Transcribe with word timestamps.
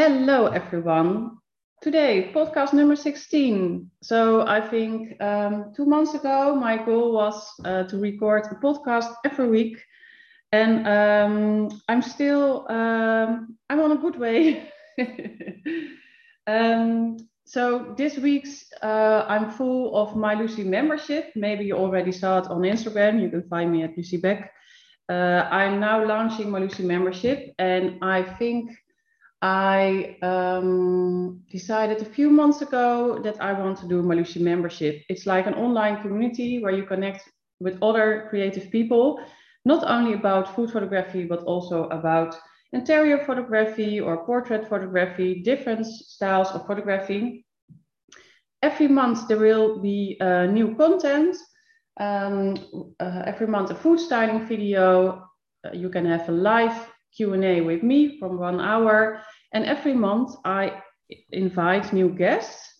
Hello, 0.00 0.46
everyone. 0.46 1.38
Today, 1.82 2.30
podcast 2.32 2.72
number 2.72 2.94
16. 2.94 3.90
So, 4.00 4.46
I 4.46 4.60
think 4.60 5.20
um, 5.20 5.72
two 5.74 5.86
months 5.86 6.14
ago, 6.14 6.54
my 6.54 6.76
goal 6.76 7.12
was 7.12 7.44
uh, 7.64 7.82
to 7.82 7.98
record 7.98 8.46
a 8.46 8.54
podcast 8.64 9.12
every 9.24 9.48
week. 9.48 9.76
And 10.52 10.86
um, 10.86 11.80
I'm 11.88 12.00
still, 12.00 12.64
um, 12.70 13.56
I'm 13.68 13.80
on 13.80 13.90
a 13.90 13.96
good 13.96 14.16
way. 14.16 14.70
Um, 16.46 17.16
so, 17.44 17.92
this 17.96 18.18
week's, 18.18 18.70
uh, 18.80 19.24
I'm 19.28 19.50
full 19.50 19.96
of 19.96 20.14
my 20.14 20.34
Lucy 20.34 20.62
membership. 20.62 21.32
Maybe 21.34 21.64
you 21.64 21.76
already 21.76 22.12
saw 22.12 22.38
it 22.38 22.46
on 22.46 22.62
Instagram. 22.62 23.20
You 23.20 23.30
can 23.30 23.48
find 23.48 23.72
me 23.72 23.82
at 23.82 23.96
Lucy 23.96 24.18
Beck. 24.18 24.52
Uh, 25.08 25.48
I'm 25.50 25.80
now 25.80 26.06
launching 26.06 26.50
my 26.50 26.60
Lucy 26.60 26.84
membership, 26.84 27.52
and 27.58 27.98
I 28.00 28.22
think 28.22 28.70
I 29.40 30.16
um, 30.22 31.42
decided 31.50 32.02
a 32.02 32.04
few 32.04 32.28
months 32.30 32.60
ago 32.60 33.20
that 33.22 33.40
I 33.40 33.52
want 33.52 33.78
to 33.78 33.88
do 33.88 34.02
my 34.02 34.14
Lucy 34.14 34.42
membership. 34.42 35.02
It's 35.08 35.26
like 35.26 35.46
an 35.46 35.54
online 35.54 36.02
community 36.02 36.60
where 36.60 36.72
you 36.72 36.82
connect 36.84 37.28
with 37.60 37.78
other 37.80 38.26
creative 38.30 38.70
people, 38.70 39.20
not 39.64 39.84
only 39.88 40.14
about 40.14 40.54
food 40.56 40.72
photography, 40.72 41.24
but 41.24 41.42
also 41.44 41.84
about 41.84 42.36
interior 42.72 43.24
photography 43.24 44.00
or 44.00 44.24
portrait 44.26 44.68
photography, 44.68 45.42
different 45.42 45.86
styles 45.86 46.48
of 46.48 46.66
photography. 46.66 47.46
Every 48.62 48.88
month 48.88 49.28
there 49.28 49.38
will 49.38 49.78
be 49.80 50.16
uh, 50.20 50.46
new 50.46 50.74
content. 50.74 51.36
Um, 52.00 52.56
uh, 53.00 53.22
every 53.24 53.46
month 53.46 53.70
a 53.70 53.74
food 53.74 54.00
styling 54.00 54.46
video. 54.46 55.24
Uh, 55.64 55.70
you 55.72 55.90
can 55.90 56.06
have 56.06 56.28
a 56.28 56.32
live 56.32 56.88
Q&A 57.16 57.60
with 57.60 57.82
me 57.82 58.18
from 58.18 58.38
one 58.38 58.60
hour. 58.60 59.22
And 59.52 59.64
every 59.64 59.94
month 59.94 60.36
I 60.44 60.82
invite 61.32 61.92
new 61.92 62.08
guests. 62.08 62.74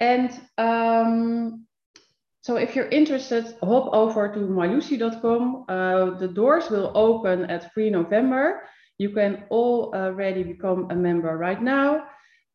And 0.00 0.30
um, 0.58 1.66
so 2.40 2.56
if 2.56 2.76
you're 2.76 2.88
interested, 2.88 3.56
hop 3.62 3.92
over 3.92 4.32
to 4.32 4.40
mylucy.com. 4.40 5.64
Uh, 5.68 6.18
the 6.18 6.28
doors 6.28 6.70
will 6.70 6.92
open 6.94 7.46
at 7.50 7.72
3 7.72 7.90
November. 7.90 8.68
You 8.98 9.10
can 9.10 9.44
already 9.50 10.42
become 10.42 10.90
a 10.90 10.94
member 10.94 11.36
right 11.36 11.62
now. 11.62 12.06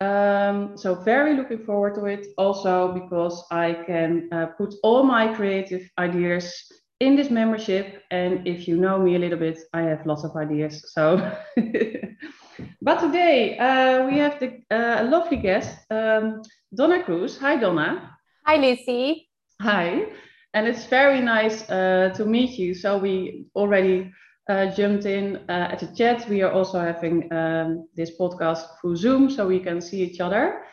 Um, 0.01 0.77
so 0.77 0.95
very 0.95 1.35
looking 1.35 1.65
forward 1.65 1.95
to 1.95 2.05
it 2.05 2.27
also 2.37 2.93
because 2.93 3.43
I 3.51 3.73
can 3.85 4.29
uh, 4.31 4.45
put 4.57 4.73
all 4.81 5.03
my 5.03 5.33
creative 5.33 5.89
ideas 5.97 6.71
in 6.99 7.15
this 7.15 7.29
membership. 7.29 8.03
And 8.11 8.47
if 8.47 8.67
you 8.67 8.77
know 8.77 8.99
me 8.99 9.15
a 9.15 9.19
little 9.19 9.39
bit, 9.39 9.59
I 9.73 9.81
have 9.81 10.05
lots 10.05 10.23
of 10.23 10.35
ideas. 10.35 10.91
So, 10.93 11.17
but 12.81 12.99
today 12.99 13.57
uh, 13.57 14.05
we 14.07 14.17
have 14.17 14.39
the, 14.39 14.61
uh, 14.71 15.03
a 15.03 15.05
lovely 15.05 15.37
guest, 15.37 15.77
um, 15.91 16.41
Donna 16.75 17.03
Crous. 17.03 17.37
Hi, 17.39 17.55
Donna. 17.55 18.17
Hi, 18.45 18.57
Lucy. 18.57 19.29
Hi. 19.61 20.05
And 20.53 20.67
it's 20.67 20.85
very 20.85 21.21
nice 21.21 21.69
uh, 21.69 22.11
to 22.15 22.25
meet 22.25 22.57
you. 22.57 22.73
So 22.73 22.97
we 22.97 23.45
already 23.55 24.11
uh, 24.49 24.65
jumped 24.71 25.05
in 25.05 25.37
uh, 25.47 25.69
at 25.71 25.79
the 25.79 25.87
chat. 25.95 26.27
We 26.27 26.41
are 26.41 26.51
also 26.51 26.79
having 26.79 27.31
um, 27.31 27.87
this 27.95 28.17
podcast 28.19 28.65
through 28.81 28.95
Zoom, 28.95 29.29
so 29.29 29.47
we 29.47 29.59
can 29.59 29.79
see 29.79 30.01
each 30.01 30.19
other. 30.19 30.63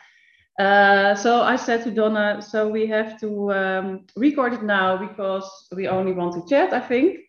Uh, 0.57 1.13
so 1.13 1.41
I 1.41 1.55
said 1.55 1.83
to 1.83 1.91
Donna, 1.91 2.41
so 2.41 2.67
we 2.67 2.87
have 2.87 3.19
to 3.19 3.51
um, 3.53 4.05
record 4.15 4.53
it 4.53 4.63
now 4.63 4.97
because 4.97 5.67
we 5.75 5.87
only 5.87 6.13
want 6.13 6.33
to 6.33 6.49
chat, 6.49 6.73
I 6.73 6.79
think. 6.79 7.19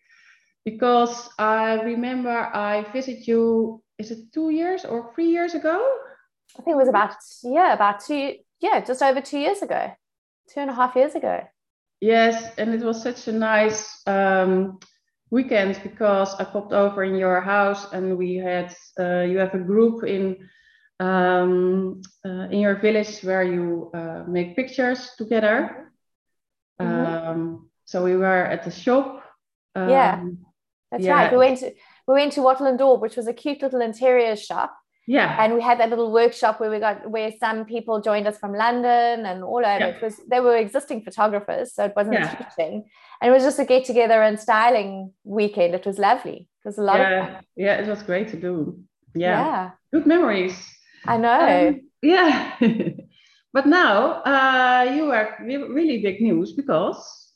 Because 0.65 1.29
I 1.37 1.81
remember 1.81 2.29
I 2.29 2.85
visited 2.91 3.27
you, 3.27 3.83
is 3.97 4.11
it 4.11 4.33
two 4.33 4.49
years 4.49 4.83
or 4.83 5.13
three 5.13 5.29
years 5.29 5.53
ago? 5.53 5.77
I 6.57 6.63
think 6.63 6.73
it 6.73 6.77
was 6.77 6.87
about, 6.87 7.15
yeah, 7.43 7.73
about 7.73 7.99
two, 7.99 8.35
yeah, 8.59 8.81
just 8.81 9.03
over 9.03 9.21
two 9.21 9.39
years 9.39 9.61
ago, 9.61 9.91
two 10.51 10.59
and 10.59 10.71
a 10.71 10.73
half 10.73 10.95
years 10.95 11.13
ago. 11.13 11.41
Yes, 12.01 12.51
and 12.57 12.73
it 12.73 12.81
was 12.81 13.03
such 13.03 13.27
a 13.27 13.31
nice 13.31 14.01
um, 14.07 14.79
weekend 15.29 15.79
because 15.83 16.33
I 16.35 16.45
popped 16.45 16.73
over 16.73 17.03
in 17.03 17.15
your 17.15 17.41
house 17.41 17.91
and 17.93 18.17
we 18.17 18.35
had, 18.35 18.73
uh, 18.99 19.21
you 19.21 19.37
have 19.37 19.53
a 19.53 19.59
group 19.59 20.03
in 20.03 20.49
um, 20.99 22.01
uh, 22.25 22.47
in 22.51 22.59
your 22.59 22.75
village 22.75 23.21
where 23.21 23.43
you 23.43 23.89
uh, 23.93 24.23
make 24.27 24.55
pictures 24.55 25.11
together. 25.17 25.91
Mm-hmm. 26.79 27.29
Um, 27.29 27.69
so 27.85 28.03
we 28.03 28.15
were 28.15 28.45
at 28.45 28.63
the 28.63 28.71
shop. 28.71 29.23
Um, 29.75 29.89
yeah, 29.89 30.23
that's 30.91 31.03
yeah. 31.03 31.13
right. 31.13 31.31
We 31.31 31.37
went 31.37 31.59
to 31.59 31.73
we 32.07 32.13
went 32.13 32.33
to 32.33 32.41
Wattle 32.41 32.67
and 32.67 32.77
Daub, 32.77 33.01
which 33.01 33.15
was 33.15 33.27
a 33.27 33.33
cute 33.33 33.61
little 33.61 33.81
interior 33.81 34.35
shop. 34.35 34.75
Yeah, 35.07 35.43
and 35.43 35.55
we 35.55 35.61
had 35.61 35.79
that 35.79 35.89
little 35.89 36.11
workshop 36.11 36.59
where 36.59 36.69
we 36.69 36.79
got 36.79 37.09
where 37.09 37.31
some 37.39 37.65
people 37.65 37.99
joined 38.01 38.27
us 38.27 38.37
from 38.37 38.53
London 38.53 39.25
and 39.25 39.43
all 39.43 39.57
over. 39.57 39.65
Yeah. 39.65 39.87
It 39.87 40.01
was 40.01 40.17
they 40.29 40.39
were 40.39 40.55
existing 40.55 41.03
photographers, 41.03 41.73
so 41.73 41.85
it 41.85 41.93
wasn't 41.95 42.15
yeah. 42.15 42.35
teaching, 42.35 42.85
and 43.21 43.31
it 43.31 43.33
was 43.33 43.43
just 43.43 43.59
a 43.59 43.65
get 43.65 43.85
together 43.85 44.21
and 44.21 44.39
styling 44.39 45.13
weekend. 45.23 45.73
It 45.73 45.85
was 45.85 45.97
lovely. 45.97 46.47
It 46.63 46.67
was 46.67 46.77
a 46.77 46.83
lot 46.83 46.99
yeah. 46.99 47.09
of 47.09 47.33
fun. 47.33 47.43
Yeah, 47.55 47.75
it 47.81 47.87
was 47.87 48.03
great 48.03 48.29
to 48.29 48.37
do. 48.37 48.79
Yeah, 49.15 49.45
yeah. 49.45 49.71
good 49.91 50.05
memories. 50.05 50.55
I 51.05 51.17
know. 51.17 51.69
Um, 51.69 51.81
yeah. 52.01 52.55
but 53.53 53.65
now 53.65 54.21
uh, 54.23 54.91
you 54.93 55.11
are 55.11 55.37
really 55.41 56.01
big 56.01 56.21
news 56.21 56.53
because 56.53 57.33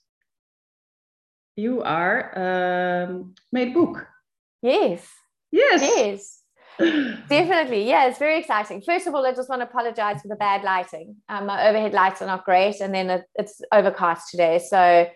you 1.55 1.81
are 1.81 3.03
um, 3.05 3.35
made 3.51 3.73
book. 3.73 4.07
Yes. 4.61 5.07
Yes. 5.51 5.81
Yes. 5.81 6.39
Definitely. 7.29 7.87
Yeah, 7.87 8.07
it's 8.07 8.17
very 8.17 8.39
exciting. 8.39 8.81
First 8.81 9.05
of 9.05 9.13
all, 9.13 9.25
I 9.25 9.31
just 9.33 9.49
want 9.49 9.61
to 9.61 9.67
apologize 9.67 10.21
for 10.21 10.27
the 10.27 10.35
bad 10.35 10.63
lighting. 10.63 11.17
Um, 11.29 11.45
my 11.45 11.67
overhead 11.67 11.93
lights 11.93 12.21
are 12.21 12.25
not 12.25 12.45
great, 12.45 12.79
and 12.81 12.93
then 12.93 13.09
it, 13.11 13.25
it's 13.35 13.61
overcast 13.71 14.31
today. 14.31 14.59
So 14.59 15.07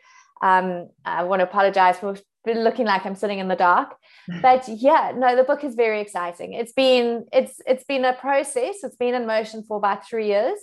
um, 0.42 0.90
I 1.04 1.24
want 1.24 1.40
to 1.40 1.46
apologize 1.46 1.98
for 1.98 2.16
looking 2.56 2.86
like 2.86 3.06
I'm 3.06 3.16
sitting 3.16 3.40
in 3.40 3.48
the 3.48 3.56
dark. 3.56 3.96
But 4.42 4.68
yeah, 4.68 5.14
no, 5.16 5.36
the 5.36 5.44
book 5.44 5.64
is 5.64 5.76
very 5.76 6.02
exciting. 6.02 6.54
It's 6.54 6.74
been 6.74 7.26
it's 7.32 7.62
it's 7.66 7.86
been 7.86 8.06
a 8.06 8.14
process. 8.14 8.76
It's 8.84 8.96
been 8.98 9.16
in 9.16 9.26
motion 9.26 9.64
for 9.64 9.78
about 9.78 10.08
three 10.08 10.28
years. 10.28 10.60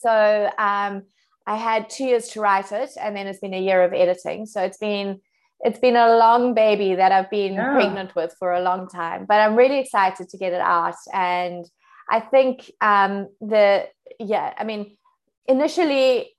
So 0.00 0.50
um, 0.58 1.02
I 1.46 1.56
had 1.56 1.88
two 1.88 2.04
years 2.04 2.28
to 2.28 2.40
write 2.40 2.72
it, 2.72 2.90
and 3.00 3.16
then 3.16 3.26
it's 3.26 3.40
been 3.40 3.54
a 3.54 3.60
year 3.60 3.82
of 3.82 3.92
editing. 3.92 4.46
So 4.46 4.62
it's 4.62 4.78
been 4.78 5.20
it's 5.60 5.78
been 5.78 5.96
a 5.96 6.16
long 6.16 6.54
baby 6.54 6.94
that 6.96 7.12
I've 7.12 7.30
been 7.30 7.54
yeah. 7.54 7.72
pregnant 7.72 8.14
with 8.14 8.34
for 8.38 8.52
a 8.52 8.60
long 8.60 8.88
time. 8.88 9.24
But 9.26 9.40
I'm 9.40 9.56
really 9.56 9.78
excited 9.78 10.28
to 10.28 10.36
get 10.36 10.52
it 10.52 10.60
out, 10.60 10.96
and 11.12 11.64
I 12.10 12.20
think 12.20 12.70
um, 12.80 13.28
the 13.40 13.88
yeah, 14.18 14.52
I 14.58 14.64
mean, 14.64 14.96
initially 15.46 16.31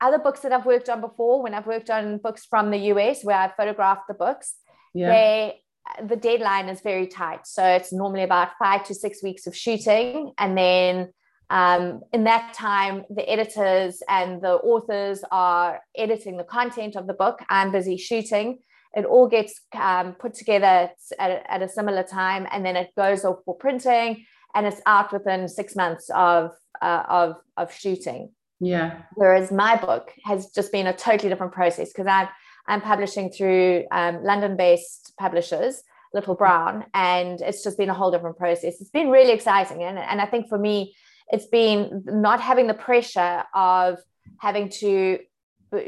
other 0.00 0.18
books 0.18 0.40
that 0.40 0.52
I've 0.52 0.66
worked 0.66 0.88
on 0.88 1.00
before, 1.00 1.42
when 1.42 1.54
I've 1.54 1.66
worked 1.66 1.90
on 1.90 2.18
books 2.18 2.44
from 2.44 2.70
the 2.70 2.78
US 2.92 3.22
where 3.22 3.36
I've 3.36 3.54
photographed 3.56 4.08
the 4.08 4.14
books, 4.14 4.54
yeah. 4.94 5.08
they 5.08 5.60
the 6.02 6.16
deadline 6.16 6.68
is 6.68 6.80
very 6.80 7.06
tight. 7.06 7.46
So 7.46 7.64
it's 7.64 7.92
normally 7.92 8.22
about 8.22 8.50
five 8.58 8.84
to 8.86 8.94
six 8.94 9.22
weeks 9.22 9.46
of 9.46 9.56
shooting. 9.56 10.32
And 10.38 10.58
then 10.58 11.12
um, 11.48 12.00
in 12.12 12.24
that 12.24 12.54
time, 12.54 13.04
the 13.08 13.28
editors 13.28 14.02
and 14.08 14.42
the 14.42 14.54
authors 14.54 15.22
are 15.30 15.80
editing 15.96 16.36
the 16.36 16.44
content 16.44 16.96
of 16.96 17.06
the 17.06 17.14
book. 17.14 17.40
I'm 17.48 17.70
busy 17.70 17.96
shooting. 17.96 18.58
It 18.94 19.04
all 19.04 19.28
gets 19.28 19.60
um, 19.74 20.14
put 20.14 20.34
together 20.34 20.90
at, 21.18 21.46
at 21.48 21.62
a 21.62 21.68
similar 21.68 22.02
time, 22.02 22.46
and 22.50 22.64
then 22.64 22.76
it 22.76 22.90
goes 22.96 23.24
off 23.24 23.38
for 23.44 23.54
printing, 23.54 24.24
and 24.54 24.66
it's 24.66 24.80
out 24.86 25.12
within 25.12 25.48
six 25.48 25.76
months 25.76 26.08
of 26.14 26.52
uh, 26.80 27.02
of 27.06 27.36
of 27.58 27.72
shooting. 27.72 28.30
Yeah. 28.60 29.02
Whereas 29.14 29.52
my 29.52 29.76
book 29.76 30.12
has 30.24 30.50
just 30.50 30.72
been 30.72 30.86
a 30.86 30.92
totally 30.92 31.28
different 31.28 31.52
process 31.52 31.92
because 31.92 32.06
I'm 32.06 32.28
I'm 32.68 32.80
publishing 32.80 33.30
through 33.30 33.84
um, 33.92 34.24
London-based 34.24 35.12
publishers, 35.20 35.82
Little 36.12 36.34
Brown, 36.34 36.84
and 36.94 37.40
it's 37.40 37.62
just 37.62 37.78
been 37.78 37.90
a 37.90 37.94
whole 37.94 38.10
different 38.10 38.38
process. 38.38 38.80
It's 38.80 38.90
been 38.90 39.10
really 39.10 39.32
exciting, 39.32 39.82
and 39.82 39.98
and 39.98 40.20
I 40.20 40.26
think 40.26 40.48
for 40.48 40.58
me, 40.58 40.94
it's 41.28 41.46
been 41.46 42.02
not 42.06 42.40
having 42.40 42.66
the 42.66 42.74
pressure 42.74 43.44
of 43.54 43.98
having 44.40 44.68
to 44.80 45.18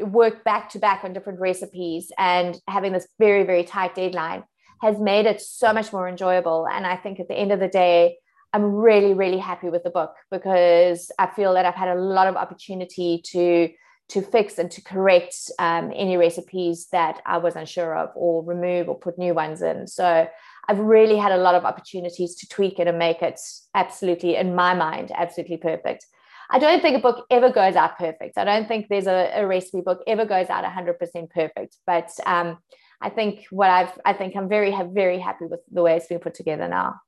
work 0.02 0.44
back 0.44 0.70
to 0.70 0.78
back 0.78 1.04
on 1.04 1.12
different 1.12 1.40
recipes 1.40 2.10
and 2.18 2.60
having 2.66 2.92
this 2.92 3.06
very 3.18 3.44
very 3.44 3.64
tight 3.64 3.94
deadline 3.94 4.42
has 4.82 4.98
made 4.98 5.26
it 5.26 5.40
so 5.40 5.72
much 5.72 5.92
more 5.92 6.08
enjoyable. 6.08 6.66
And 6.70 6.86
I 6.86 6.96
think 6.96 7.18
at 7.20 7.28
the 7.28 7.34
end 7.34 7.52
of 7.52 7.60
the 7.60 7.68
day, 7.68 8.18
I'm 8.52 8.74
really, 8.74 9.14
really 9.14 9.38
happy 9.38 9.68
with 9.68 9.84
the 9.84 9.90
book 9.90 10.14
because 10.30 11.10
I 11.18 11.26
feel 11.26 11.54
that 11.54 11.66
I've 11.66 11.74
had 11.74 11.88
a 11.88 12.00
lot 12.00 12.26
of 12.26 12.36
opportunity 12.36 13.22
to 13.32 13.70
to 14.08 14.22
fix 14.22 14.58
and 14.58 14.70
to 14.70 14.80
correct 14.82 15.50
um, 15.58 15.92
any 15.94 16.16
recipes 16.16 16.88
that 16.92 17.20
I 17.26 17.36
was 17.36 17.56
unsure 17.56 17.94
of 17.94 18.10
or 18.14 18.42
remove 18.42 18.88
or 18.88 18.98
put 18.98 19.18
new 19.18 19.34
ones 19.34 19.60
in. 19.60 19.86
So 19.86 20.26
I've 20.66 20.78
really 20.78 21.18
had 21.18 21.32
a 21.32 21.36
lot 21.36 21.54
of 21.54 21.64
opportunities 21.64 22.34
to 22.36 22.48
tweak 22.48 22.78
it 22.78 22.86
and 22.86 22.98
make 22.98 23.20
it 23.20 23.38
absolutely, 23.74 24.36
in 24.36 24.54
my 24.54 24.74
mind, 24.74 25.12
absolutely 25.14 25.58
perfect. 25.58 26.06
I 26.50 26.58
don't 26.58 26.80
think 26.80 26.96
a 26.96 27.00
book 27.00 27.26
ever 27.30 27.50
goes 27.50 27.76
out 27.76 27.98
perfect. 27.98 28.38
I 28.38 28.44
don't 28.44 28.66
think 28.66 28.86
there's 28.88 29.06
a, 29.06 29.30
a 29.34 29.46
recipe 29.46 29.82
book 29.82 30.02
ever 30.06 30.24
goes 30.24 30.48
out 30.48 30.64
100% 30.64 31.30
perfect. 31.30 31.76
But 31.86 32.10
um, 32.24 32.56
I 33.02 33.10
think 33.10 33.44
what 33.50 33.68
I've, 33.68 33.98
I 34.06 34.14
think 34.14 34.34
I'm 34.36 34.48
very, 34.48 34.74
very 34.90 35.18
happy 35.18 35.44
with 35.44 35.60
the 35.70 35.82
way 35.82 35.96
it's 35.96 36.06
been 36.06 36.18
put 36.18 36.34
together 36.34 36.66
now. 36.66 37.00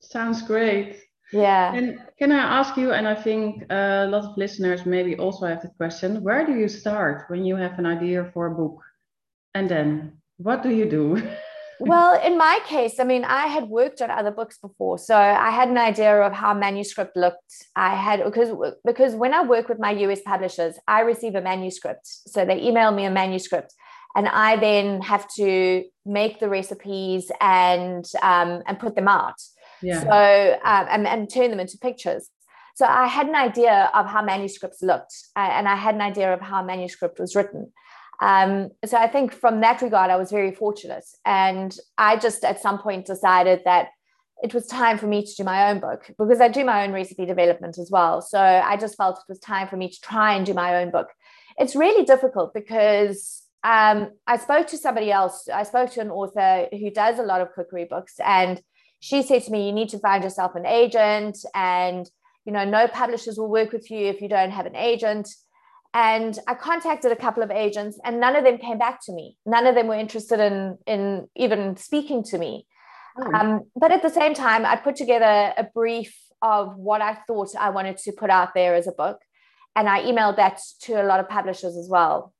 Sounds 0.00 0.42
great. 0.42 1.00
Yeah. 1.32 1.74
And 1.74 1.98
can 2.18 2.30
I 2.30 2.58
ask 2.58 2.76
you, 2.76 2.92
and 2.92 3.08
I 3.08 3.14
think 3.14 3.64
a 3.70 4.06
lot 4.06 4.24
of 4.24 4.36
listeners 4.36 4.86
maybe 4.86 5.16
also 5.16 5.46
have 5.46 5.62
the 5.62 5.70
question, 5.76 6.22
where 6.22 6.46
do 6.46 6.54
you 6.54 6.68
start 6.68 7.24
when 7.28 7.44
you 7.44 7.56
have 7.56 7.78
an 7.78 7.86
idea 7.86 8.30
for 8.32 8.46
a 8.46 8.54
book? 8.54 8.80
And 9.54 9.68
then 9.68 10.18
what 10.36 10.62
do 10.62 10.70
you 10.70 10.88
do? 10.88 11.22
well, 11.80 12.20
in 12.24 12.38
my 12.38 12.60
case, 12.66 13.00
I 13.00 13.04
mean, 13.04 13.24
I 13.24 13.46
had 13.48 13.64
worked 13.64 14.00
on 14.00 14.10
other 14.10 14.30
books 14.30 14.58
before, 14.58 14.98
so 14.98 15.16
I 15.16 15.50
had 15.50 15.68
an 15.68 15.78
idea 15.78 16.20
of 16.20 16.32
how 16.32 16.54
manuscript 16.54 17.16
looked. 17.16 17.54
I 17.74 17.94
had 17.94 18.24
because 18.24 18.50
because 18.84 19.14
when 19.14 19.34
I 19.34 19.42
work 19.42 19.68
with 19.68 19.78
my 19.78 19.90
US 19.90 20.20
publishers, 20.22 20.78
I 20.86 21.00
receive 21.00 21.34
a 21.34 21.40
manuscript, 21.40 22.06
so 22.06 22.44
they 22.44 22.62
email 22.62 22.92
me 22.92 23.04
a 23.04 23.10
manuscript, 23.10 23.74
and 24.14 24.28
I 24.28 24.56
then 24.56 25.02
have 25.02 25.26
to 25.36 25.84
make 26.04 26.38
the 26.38 26.48
recipes 26.48 27.30
and 27.40 28.04
um, 28.22 28.62
and 28.66 28.78
put 28.78 28.94
them 28.94 29.08
out. 29.08 29.36
Yeah. 29.86 30.00
So 30.00 30.58
um, 30.64 30.86
and, 30.90 31.06
and 31.06 31.32
turn 31.32 31.50
them 31.50 31.60
into 31.60 31.78
pictures. 31.78 32.30
So 32.74 32.84
I 32.84 33.06
had 33.06 33.26
an 33.26 33.34
idea 33.34 33.90
of 33.94 34.06
how 34.06 34.22
manuscripts 34.22 34.82
looked, 34.82 35.14
uh, 35.34 35.48
and 35.56 35.66
I 35.66 35.76
had 35.76 35.94
an 35.94 36.02
idea 36.02 36.34
of 36.34 36.40
how 36.40 36.62
a 36.62 36.66
manuscript 36.66 37.18
was 37.18 37.34
written. 37.34 37.72
Um, 38.20 38.70
so 38.84 38.96
I 38.96 39.08
think 39.08 39.32
from 39.32 39.60
that 39.60 39.82
regard, 39.82 40.10
I 40.10 40.16
was 40.16 40.30
very 40.30 40.54
fortunate. 40.54 41.04
And 41.24 41.76
I 41.98 42.16
just 42.16 42.44
at 42.44 42.60
some 42.60 42.78
point 42.78 43.06
decided 43.06 43.62
that 43.64 43.88
it 44.42 44.52
was 44.52 44.66
time 44.66 44.98
for 44.98 45.06
me 45.06 45.24
to 45.24 45.34
do 45.34 45.44
my 45.44 45.70
own 45.70 45.80
book 45.80 46.10
because 46.18 46.40
I 46.40 46.48
do 46.48 46.64
my 46.64 46.84
own 46.84 46.92
recipe 46.92 47.24
development 47.24 47.78
as 47.78 47.90
well. 47.90 48.20
So 48.20 48.38
I 48.38 48.76
just 48.76 48.96
felt 48.96 49.18
it 49.18 49.30
was 49.30 49.38
time 49.38 49.68
for 49.68 49.76
me 49.76 49.88
to 49.88 50.00
try 50.00 50.34
and 50.34 50.44
do 50.44 50.52
my 50.52 50.76
own 50.76 50.90
book. 50.90 51.08
It's 51.58 51.74
really 51.74 52.04
difficult 52.04 52.52
because 52.52 53.42
um, 53.64 54.10
I 54.26 54.36
spoke 54.36 54.66
to 54.68 54.78
somebody 54.78 55.10
else. 55.10 55.48
I 55.48 55.62
spoke 55.62 55.90
to 55.92 56.00
an 56.00 56.10
author 56.10 56.68
who 56.70 56.90
does 56.90 57.18
a 57.18 57.22
lot 57.22 57.40
of 57.40 57.52
cookery 57.52 57.86
books, 57.86 58.14
and 58.24 58.60
she 59.00 59.22
said 59.22 59.42
to 59.44 59.52
me, 59.52 59.66
"You 59.66 59.72
need 59.72 59.88
to 59.90 59.98
find 59.98 60.24
yourself 60.24 60.54
an 60.54 60.66
agent, 60.66 61.38
and 61.54 62.08
you 62.44 62.52
know, 62.52 62.64
no 62.64 62.88
publishers 62.88 63.38
will 63.38 63.50
work 63.50 63.72
with 63.72 63.90
you 63.90 64.06
if 64.06 64.20
you 64.20 64.28
don't 64.28 64.50
have 64.50 64.66
an 64.66 64.76
agent." 64.76 65.28
And 65.94 66.38
I 66.46 66.54
contacted 66.54 67.10
a 67.10 67.16
couple 67.16 67.42
of 67.42 67.50
agents, 67.50 67.98
and 68.04 68.20
none 68.20 68.36
of 68.36 68.44
them 68.44 68.58
came 68.58 68.78
back 68.78 69.00
to 69.06 69.12
me. 69.12 69.38
None 69.46 69.66
of 69.66 69.74
them 69.74 69.86
were 69.86 69.94
interested 69.94 70.40
in, 70.40 70.76
in 70.86 71.28
even 71.34 71.76
speaking 71.76 72.22
to 72.24 72.38
me. 72.38 72.66
Oh. 73.18 73.32
Um, 73.32 73.60
but 73.74 73.92
at 73.92 74.02
the 74.02 74.10
same 74.10 74.34
time, 74.34 74.66
I 74.66 74.76
put 74.76 74.96
together 74.96 75.54
a 75.56 75.64
brief 75.74 76.14
of 76.42 76.76
what 76.76 77.00
I 77.00 77.14
thought 77.26 77.48
I 77.58 77.70
wanted 77.70 77.96
to 77.98 78.12
put 78.12 78.28
out 78.28 78.52
there 78.54 78.74
as 78.74 78.86
a 78.86 78.92
book. 78.92 79.20
And 79.74 79.88
I 79.88 80.02
emailed 80.02 80.36
that 80.36 80.60
to 80.82 81.00
a 81.00 81.04
lot 81.04 81.20
of 81.20 81.28
publishers 81.28 81.76
as 81.76 81.88
well. 81.88 82.34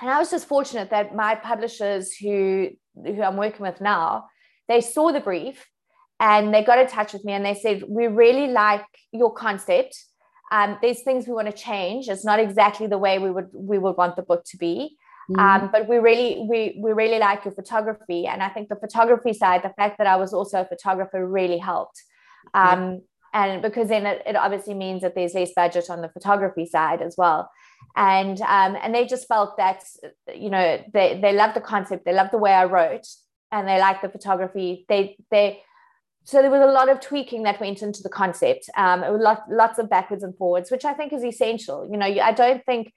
And 0.00 0.10
I 0.10 0.18
was 0.18 0.30
just 0.30 0.48
fortunate 0.48 0.90
that 0.90 1.14
my 1.14 1.34
publishers 1.34 2.12
who, 2.16 2.70
who 2.96 3.22
I'm 3.22 3.36
working 3.36 3.62
with 3.62 3.80
now, 3.80 4.26
they 4.66 4.80
saw 4.80 5.12
the 5.12 5.20
brief 5.20 5.66
and 6.20 6.54
they 6.54 6.62
got 6.62 6.78
in 6.78 6.86
touch 6.86 7.12
with 7.12 7.24
me 7.24 7.32
and 7.32 7.44
they 7.44 7.54
said, 7.54 7.82
We 7.88 8.06
really 8.06 8.46
like 8.46 8.84
your 9.10 9.32
concept 9.32 9.96
um, 10.50 10.78
there's 10.82 11.02
things 11.02 11.26
we 11.26 11.32
want 11.32 11.48
to 11.48 11.56
change. 11.56 12.08
It's 12.08 12.24
not 12.24 12.40
exactly 12.40 12.86
the 12.86 12.98
way 12.98 13.18
we 13.18 13.30
would 13.30 13.48
we 13.52 13.78
would 13.78 13.96
want 13.96 14.16
the 14.16 14.22
book 14.22 14.44
to 14.46 14.56
be. 14.56 14.96
Mm-hmm. 15.30 15.40
Um, 15.40 15.70
but 15.72 15.88
we 15.88 15.98
really 15.98 16.44
we 16.48 16.80
we 16.82 16.92
really 16.92 17.18
like 17.18 17.44
your 17.44 17.54
photography, 17.54 18.26
and 18.26 18.42
I 18.42 18.48
think 18.48 18.68
the 18.68 18.76
photography 18.76 19.32
side, 19.32 19.62
the 19.62 19.72
fact 19.76 19.98
that 19.98 20.08
I 20.08 20.16
was 20.16 20.32
also 20.32 20.62
a 20.62 20.64
photographer, 20.64 21.26
really 21.26 21.58
helped. 21.58 22.02
Um, 22.52 22.80
yeah. 22.82 22.98
And 23.32 23.62
because 23.62 23.88
then 23.88 24.06
it, 24.06 24.22
it 24.26 24.34
obviously 24.34 24.74
means 24.74 25.02
that 25.02 25.14
there's 25.14 25.34
less 25.34 25.52
budget 25.54 25.88
on 25.88 26.02
the 26.02 26.08
photography 26.08 26.66
side 26.66 27.00
as 27.00 27.14
well 27.16 27.48
and 27.94 28.40
um, 28.42 28.76
and 28.82 28.92
they 28.92 29.06
just 29.06 29.28
felt 29.28 29.56
that 29.56 29.84
you 30.34 30.50
know 30.50 30.82
they 30.92 31.18
they 31.22 31.32
loved 31.32 31.54
the 31.54 31.60
concept 31.60 32.04
they 32.04 32.12
love 32.12 32.30
the 32.32 32.38
way 32.38 32.52
i 32.52 32.64
wrote 32.64 33.06
and 33.52 33.68
they 33.68 33.78
like 33.78 34.02
the 34.02 34.08
photography 34.08 34.84
they 34.88 35.16
they 35.30 35.60
so 36.30 36.40
there 36.42 36.50
was 36.50 36.62
a 36.62 36.72
lot 36.72 36.88
of 36.88 37.00
tweaking 37.00 37.42
that 37.42 37.60
went 37.60 37.82
into 37.82 38.02
the 38.02 38.08
concept 38.08 38.70
um, 38.76 39.02
it 39.02 39.10
was 39.10 39.20
lot, 39.20 39.42
lots 39.50 39.78
of 39.78 39.90
backwards 39.90 40.22
and 40.22 40.36
forwards 40.36 40.70
which 40.70 40.84
i 40.84 40.92
think 40.92 41.12
is 41.12 41.24
essential. 41.24 41.88
You 41.90 41.98
know 41.98 42.06
i 42.06 42.32
don't 42.32 42.64
think 42.64 42.92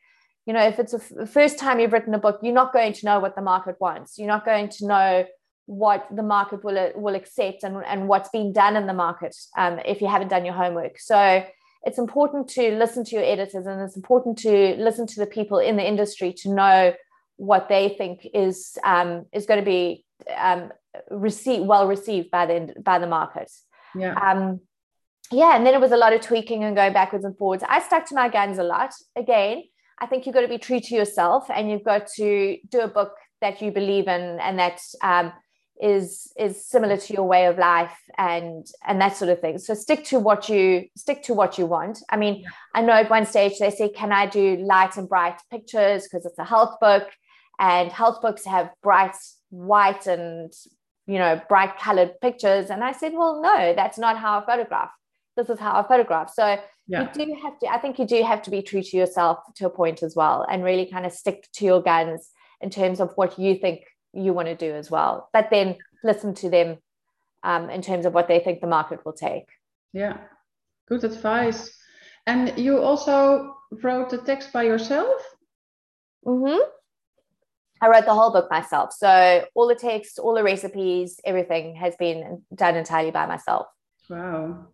you 0.45 0.53
know 0.53 0.65
if 0.65 0.79
it's 0.79 0.93
f- 0.93 1.29
first 1.29 1.57
time 1.57 1.79
you've 1.79 1.93
written 1.93 2.13
a 2.13 2.19
book 2.19 2.39
you're 2.41 2.53
not 2.53 2.73
going 2.73 2.93
to 2.93 3.05
know 3.05 3.19
what 3.19 3.35
the 3.35 3.41
market 3.41 3.75
wants. 3.79 4.17
You're 4.17 4.27
not 4.27 4.45
going 4.45 4.69
to 4.69 4.87
know 4.87 5.25
what 5.65 6.07
the 6.11 6.23
market 6.23 6.63
will 6.63 6.91
will 6.95 7.15
accept 7.15 7.63
and, 7.63 7.77
and 7.85 8.07
what's 8.07 8.29
being 8.29 8.51
done 8.51 8.75
in 8.75 8.87
the 8.87 8.93
market 8.93 9.35
um, 9.57 9.79
if 9.85 10.01
you 10.01 10.07
haven't 10.07 10.27
done 10.27 10.45
your 10.45 10.53
homework. 10.53 10.99
So 10.99 11.45
it's 11.83 11.97
important 11.97 12.49
to 12.49 12.75
listen 12.75 13.03
to 13.05 13.15
your 13.15 13.23
editors 13.23 13.65
and 13.65 13.81
it's 13.81 13.95
important 13.95 14.37
to 14.39 14.75
listen 14.77 15.07
to 15.07 15.19
the 15.19 15.25
people 15.25 15.59
in 15.59 15.75
the 15.75 15.87
industry 15.87 16.33
to 16.33 16.53
know 16.53 16.93
what 17.37 17.67
they 17.67 17.89
think 17.97 18.27
is 18.33 18.77
um, 18.83 19.25
is 19.33 19.45
going 19.45 19.59
to 19.59 19.65
be 19.65 20.05
um, 20.37 20.71
received 21.09 21.65
well 21.67 21.87
received 21.87 22.31
by 22.31 22.45
the 22.45 22.73
by 22.81 22.99
the 22.99 23.07
market. 23.07 23.51
Yeah. 23.95 24.13
Um, 24.13 24.61
yeah, 25.31 25.55
and 25.55 25.65
then 25.65 25.73
it 25.73 25.81
was 25.81 25.91
a 25.91 25.97
lot 25.97 26.13
of 26.13 26.21
tweaking 26.21 26.63
and 26.63 26.75
going 26.75 26.93
backwards 26.93 27.25
and 27.25 27.37
forwards. 27.37 27.63
I 27.67 27.81
stuck 27.81 28.05
to 28.09 28.15
my 28.15 28.29
guns 28.29 28.59
a 28.59 28.63
lot. 28.63 28.93
Again, 29.15 29.63
I 29.99 30.05
think 30.05 30.25
you've 30.25 30.35
got 30.35 30.41
to 30.41 30.47
be 30.47 30.57
true 30.57 30.79
to 30.79 30.95
yourself, 30.95 31.49
and 31.49 31.71
you've 31.71 31.83
got 31.83 32.07
to 32.17 32.57
do 32.69 32.81
a 32.81 32.87
book 32.87 33.13
that 33.41 33.61
you 33.61 33.71
believe 33.71 34.07
in 34.07 34.39
and 34.39 34.59
that 34.59 34.79
um, 35.01 35.33
is 35.81 36.31
is 36.37 36.65
similar 36.65 36.97
to 36.97 37.13
your 37.13 37.23
way 37.23 37.45
of 37.45 37.57
life 37.57 37.97
and 38.17 38.65
and 38.85 39.01
that 39.01 39.17
sort 39.17 39.29
of 39.29 39.39
thing. 39.41 39.57
So 39.57 39.73
stick 39.73 40.03
to 40.05 40.19
what 40.19 40.49
you 40.49 40.87
stick 40.95 41.23
to 41.23 41.33
what 41.33 41.57
you 41.57 41.65
want. 41.65 41.99
I 42.09 42.17
mean, 42.17 42.41
yeah. 42.41 42.49
I 42.75 42.81
know 42.81 42.93
at 42.93 43.09
one 43.09 43.25
stage 43.25 43.59
they 43.59 43.69
say, 43.69 43.89
"Can 43.89 44.11
I 44.11 44.27
do 44.27 44.57
light 44.57 44.97
and 44.97 45.09
bright 45.09 45.39
pictures 45.49 46.03
because 46.03 46.25
it's 46.25 46.39
a 46.39 46.45
health 46.45 46.79
book?" 46.79 47.09
And 47.59 47.91
health 47.91 48.21
books 48.21 48.45
have 48.45 48.71
bright 48.81 49.15
white 49.49 50.07
and 50.07 50.51
you 51.07 51.17
know, 51.17 51.41
bright 51.49 51.77
colored 51.79 52.19
pictures. 52.21 52.69
And 52.69 52.83
I 52.83 52.91
said, 52.91 53.13
well, 53.13 53.41
no, 53.41 53.73
that's 53.75 53.97
not 53.97 54.17
how 54.17 54.39
I 54.39 54.45
photograph. 54.45 54.91
This 55.35 55.49
is 55.49 55.59
how 55.59 55.73
I 55.73 55.87
photograph. 55.87 56.31
So 56.33 56.57
yeah. 56.87 57.09
you 57.17 57.25
do 57.25 57.37
have 57.41 57.59
to, 57.59 57.67
I 57.67 57.79
think 57.79 57.99
you 57.99 58.05
do 58.05 58.23
have 58.23 58.41
to 58.43 58.51
be 58.51 58.61
true 58.61 58.83
to 58.83 58.97
yourself 58.97 59.39
to 59.55 59.65
a 59.65 59.69
point 59.69 60.03
as 60.03 60.15
well 60.15 60.45
and 60.49 60.63
really 60.63 60.85
kind 60.85 61.05
of 61.05 61.11
stick 61.11 61.47
to 61.53 61.65
your 61.65 61.81
guns 61.81 62.29
in 62.61 62.69
terms 62.69 62.99
of 62.99 63.11
what 63.15 63.37
you 63.37 63.55
think 63.55 63.81
you 64.13 64.33
want 64.33 64.47
to 64.47 64.55
do 64.55 64.73
as 64.73 64.89
well. 64.89 65.29
But 65.33 65.49
then 65.49 65.77
listen 66.03 66.33
to 66.35 66.49
them 66.49 66.77
um, 67.43 67.69
in 67.69 67.81
terms 67.81 68.05
of 68.05 68.13
what 68.13 68.27
they 68.27 68.39
think 68.39 68.61
the 68.61 68.67
market 68.67 69.05
will 69.05 69.13
take. 69.13 69.47
Yeah, 69.91 70.17
good 70.87 71.03
advice. 71.03 71.75
And 72.25 72.57
you 72.57 72.79
also 72.79 73.55
wrote 73.81 74.09
the 74.09 74.19
text 74.19 74.53
by 74.53 74.63
yourself? 74.63 75.21
Mm-hmm. 76.25 76.63
I 77.83 77.89
wrote 77.89 78.05
the 78.05 78.13
whole 78.13 78.31
book 78.31 78.49
myself. 78.49 78.93
So 78.93 79.45
all 79.55 79.67
the 79.67 79.75
text, 79.75 80.17
all 80.17 80.33
the 80.33 80.43
recipes, 80.43 81.19
everything 81.25 81.75
has 81.75 81.95
been 81.97 82.41
done 82.55 82.77
entirely 82.77 83.11
by 83.11 83.25
myself. 83.25 83.67
Wow. 84.09 84.67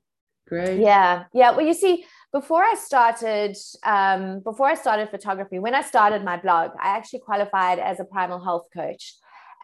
Great. 0.48 0.80
Yeah. 0.80 1.24
Yeah. 1.34 1.52
Well, 1.52 1.66
you 1.66 1.74
see, 1.74 2.06
before 2.32 2.64
I 2.64 2.76
started, 2.76 3.58
um, 3.84 4.42
before 4.42 4.68
I 4.68 4.76
started 4.76 5.10
photography, 5.10 5.58
when 5.58 5.74
I 5.74 5.82
started 5.82 6.24
my 6.24 6.38
blog, 6.38 6.72
I 6.80 6.90
actually 6.98 7.22
qualified 7.22 7.80
as 7.80 8.00
a 8.00 8.06
primal 8.06 8.44
health 8.44 8.68
coach. 8.72 9.16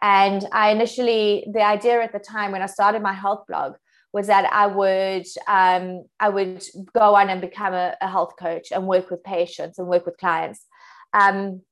And 0.02 0.44
I 0.50 0.70
initially, 0.70 1.46
the 1.52 1.62
idea 1.62 2.02
at 2.02 2.12
the 2.12 2.18
time 2.18 2.50
when 2.50 2.62
I 2.62 2.66
started 2.66 3.00
my 3.00 3.12
health 3.12 3.44
blog 3.46 3.74
was 4.12 4.26
that 4.26 4.52
I 4.52 4.66
would, 4.66 5.26
um, 5.46 6.04
I 6.18 6.30
would 6.30 6.64
go 6.94 7.14
on 7.14 7.30
and 7.30 7.40
become 7.40 7.74
a, 7.74 7.94
a, 8.00 8.08
health 8.08 8.34
coach 8.38 8.72
and 8.72 8.86
work 8.86 9.10
with 9.10 9.22
patients 9.22 9.78
and 9.78 9.86
work 9.86 10.04
with 10.04 10.16
clients. 10.16 10.64
Um, 11.12 11.62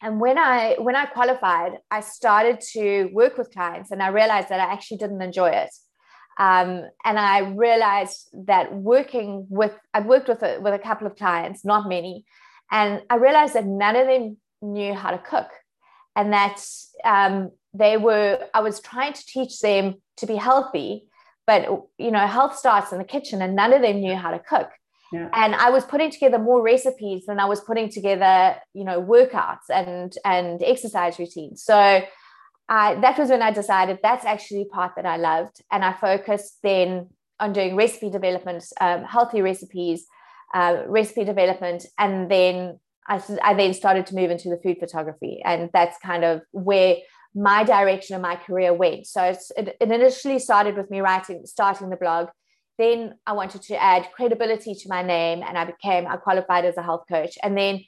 and 0.00 0.20
when 0.20 0.38
i 0.38 0.76
when 0.78 0.96
i 0.96 1.04
qualified 1.06 1.72
i 1.90 2.00
started 2.00 2.60
to 2.60 3.10
work 3.12 3.36
with 3.36 3.52
clients 3.52 3.90
and 3.90 4.02
i 4.02 4.08
realized 4.08 4.48
that 4.48 4.60
i 4.60 4.72
actually 4.72 4.98
didn't 4.98 5.22
enjoy 5.22 5.48
it. 5.48 5.70
Um, 6.38 6.88
and 7.04 7.18
i 7.18 7.40
realized 7.40 8.28
that 8.46 8.74
working 8.74 9.46
with 9.50 9.72
i've 9.92 10.06
worked 10.06 10.28
with 10.28 10.42
a, 10.42 10.58
with 10.60 10.74
a 10.74 10.78
couple 10.78 11.06
of 11.06 11.16
clients 11.16 11.64
not 11.64 11.88
many 11.88 12.24
and 12.70 13.02
i 13.10 13.16
realized 13.16 13.54
that 13.54 13.66
none 13.66 13.96
of 13.96 14.06
them 14.06 14.36
knew 14.62 14.94
how 14.94 15.10
to 15.10 15.18
cook 15.18 15.48
and 16.16 16.32
that 16.32 16.62
um, 17.04 17.50
they 17.74 17.96
were 17.96 18.48
i 18.54 18.60
was 18.60 18.80
trying 18.80 19.12
to 19.12 19.26
teach 19.26 19.60
them 19.60 19.96
to 20.16 20.26
be 20.26 20.36
healthy 20.36 21.06
but 21.46 21.68
you 21.98 22.10
know 22.10 22.26
health 22.26 22.56
starts 22.56 22.92
in 22.92 22.98
the 22.98 23.04
kitchen 23.04 23.42
and 23.42 23.54
none 23.54 23.72
of 23.72 23.82
them 23.82 24.00
knew 24.00 24.14
how 24.14 24.30
to 24.30 24.38
cook 24.38 24.70
yeah. 25.12 25.28
and 25.32 25.54
i 25.54 25.70
was 25.70 25.84
putting 25.84 26.10
together 26.10 26.38
more 26.38 26.62
recipes 26.62 27.26
than 27.26 27.40
i 27.40 27.44
was 27.44 27.60
putting 27.60 27.88
together 27.88 28.56
you 28.74 28.84
know 28.84 29.02
workouts 29.02 29.68
and 29.68 30.16
and 30.24 30.62
exercise 30.62 31.18
routines. 31.18 31.62
So 31.62 32.02
I, 32.68 32.94
that 33.00 33.18
was 33.18 33.30
when 33.30 33.42
i 33.42 33.50
decided 33.50 33.98
that's 34.02 34.24
actually 34.24 34.66
part 34.66 34.92
that 34.96 35.06
i 35.06 35.16
loved. 35.16 35.62
And 35.70 35.84
i 35.84 35.92
focused 35.92 36.58
then 36.62 37.08
on 37.38 37.52
doing 37.52 37.74
recipe 37.74 38.10
development 38.10 38.64
um, 38.80 39.04
healthy 39.04 39.42
recipes 39.42 40.06
uh, 40.54 40.82
recipe 40.86 41.24
development. 41.24 41.86
And 41.98 42.30
then 42.30 42.80
I, 43.06 43.22
I 43.42 43.54
then 43.54 43.74
started 43.74 44.06
to 44.06 44.14
move 44.14 44.30
into 44.30 44.48
the 44.48 44.58
food 44.58 44.78
photography. 44.78 45.40
And 45.44 45.70
that's 45.72 45.96
kind 45.98 46.24
of 46.24 46.42
where 46.52 46.96
my 47.34 47.62
direction 47.64 48.16
of 48.16 48.22
my 48.22 48.36
career 48.36 48.74
went. 48.74 49.06
So 49.06 49.22
it, 49.22 49.38
it 49.56 49.76
initially 49.80 50.38
started 50.38 50.76
with 50.76 50.90
me 50.90 51.00
writing 51.00 51.42
starting 51.46 51.90
the 51.90 51.96
blog 51.96 52.28
then 52.80 53.14
I 53.26 53.32
wanted 53.32 53.62
to 53.62 53.80
add 53.80 54.08
credibility 54.14 54.74
to 54.74 54.88
my 54.88 55.02
name 55.02 55.42
and 55.46 55.58
I 55.58 55.64
became, 55.64 56.06
I 56.06 56.16
qualified 56.16 56.64
as 56.64 56.76
a 56.76 56.82
health 56.82 57.04
coach. 57.08 57.36
And 57.42 57.56
then 57.56 57.84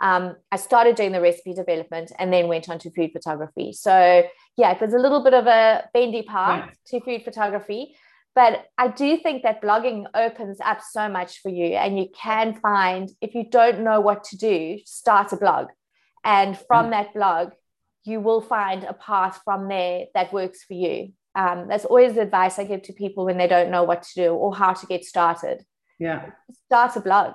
um, 0.00 0.36
I 0.52 0.56
started 0.56 0.94
doing 0.94 1.12
the 1.12 1.20
recipe 1.20 1.54
development 1.54 2.12
and 2.18 2.32
then 2.32 2.48
went 2.48 2.68
on 2.68 2.78
to 2.80 2.90
food 2.90 3.10
photography. 3.12 3.72
So, 3.72 4.24
yeah, 4.56 4.72
it 4.72 4.80
was 4.80 4.94
a 4.94 4.98
little 4.98 5.24
bit 5.24 5.34
of 5.34 5.46
a 5.46 5.88
bendy 5.92 6.22
path 6.22 6.68
yeah. 6.68 6.98
to 6.98 7.04
food 7.04 7.24
photography. 7.24 7.96
But 8.34 8.66
I 8.76 8.88
do 8.88 9.16
think 9.16 9.42
that 9.42 9.62
blogging 9.62 10.04
opens 10.14 10.58
up 10.62 10.80
so 10.82 11.08
much 11.08 11.40
for 11.40 11.48
you, 11.48 11.68
and 11.68 11.98
you 11.98 12.08
can 12.14 12.60
find 12.60 13.08
if 13.22 13.34
you 13.34 13.44
don't 13.48 13.80
know 13.80 14.00
what 14.00 14.24
to 14.24 14.36
do, 14.36 14.78
start 14.84 15.32
a 15.32 15.38
blog. 15.38 15.68
And 16.22 16.58
from 16.68 16.86
mm. 16.86 16.90
that 16.90 17.14
blog, 17.14 17.52
you 18.04 18.20
will 18.20 18.42
find 18.42 18.84
a 18.84 18.92
path 18.92 19.40
from 19.42 19.68
there 19.68 20.06
that 20.12 20.34
works 20.34 20.64
for 20.64 20.74
you. 20.74 21.12
Um, 21.36 21.68
that's 21.68 21.84
always 21.84 22.14
the 22.14 22.22
advice 22.22 22.58
I 22.58 22.64
give 22.64 22.82
to 22.82 22.92
people 22.92 23.26
when 23.26 23.36
they 23.36 23.46
don't 23.46 23.70
know 23.70 23.84
what 23.84 24.02
to 24.02 24.14
do 24.14 24.28
or 24.32 24.54
how 24.54 24.72
to 24.72 24.86
get 24.86 25.04
started. 25.04 25.64
Yeah. 25.98 26.30
Start 26.66 26.96
a 26.96 27.00
blog. 27.00 27.34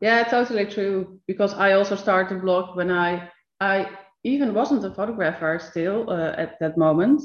Yeah, 0.00 0.22
totally 0.24 0.66
true. 0.66 1.20
Because 1.26 1.54
I 1.54 1.72
also 1.72 1.96
started 1.96 2.38
a 2.38 2.40
blog 2.40 2.76
when 2.76 2.90
I 2.90 3.30
I 3.60 3.88
even 4.22 4.54
wasn't 4.54 4.84
a 4.84 4.90
photographer 4.90 5.58
still 5.60 6.08
uh, 6.08 6.32
at 6.36 6.58
that 6.60 6.78
moment 6.78 7.22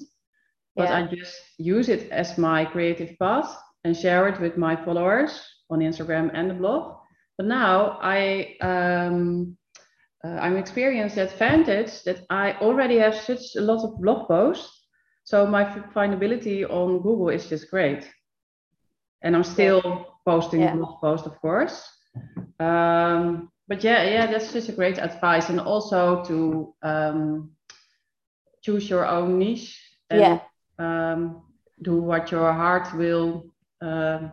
but 0.79 0.89
yeah. 0.89 0.97
I 0.97 1.15
just 1.15 1.35
use 1.57 1.89
it 1.89 2.09
as 2.09 2.37
my 2.37 2.63
creative 2.63 3.19
path 3.19 3.53
and 3.83 3.95
share 3.95 4.29
it 4.29 4.39
with 4.39 4.57
my 4.57 4.75
followers 4.85 5.41
on 5.69 5.79
Instagram 5.79 6.31
and 6.33 6.49
the 6.49 6.53
blog. 6.53 6.95
But 7.37 7.47
now 7.47 7.99
I 8.01 8.55
um, 8.61 9.57
uh, 10.23 10.37
I'm 10.45 10.55
experienced 10.55 11.15
that 11.15 11.33
advantage 11.33 12.03
that 12.03 12.25
I 12.29 12.53
already 12.61 12.97
have 12.97 13.15
such 13.15 13.55
a 13.57 13.61
lot 13.61 13.83
of 13.83 13.99
blog 14.01 14.27
posts, 14.29 14.78
so 15.29 15.45
my 15.45 15.63
findability 15.95 16.67
on 16.67 17.01
Google 17.01 17.29
is 17.29 17.47
just 17.47 17.69
great. 17.69 18.09
And 19.21 19.35
I'm 19.35 19.43
still 19.43 19.81
yeah. 19.85 20.03
posting 20.25 20.61
yeah. 20.61 20.73
blog 20.73 20.99
posts, 21.01 21.27
of 21.27 21.35
course. 21.39 21.87
Um, 22.59 23.51
but 23.67 23.83
yeah, 23.83 24.03
yeah, 24.03 24.25
that's 24.25 24.49
such 24.49 24.69
a 24.69 24.71
great 24.71 24.97
advice, 24.97 25.49
and 25.49 25.59
also 25.59 26.23
to 26.25 26.73
um, 26.81 27.51
choose 28.63 28.89
your 28.89 29.05
own 29.05 29.37
niche 29.37 29.79
and 30.09 30.19
yeah 30.19 30.39
um, 30.79 31.41
do 31.81 32.01
what 32.01 32.31
your 32.31 32.51
heart 32.51 32.87
will 32.95 33.45
um, 33.81 34.31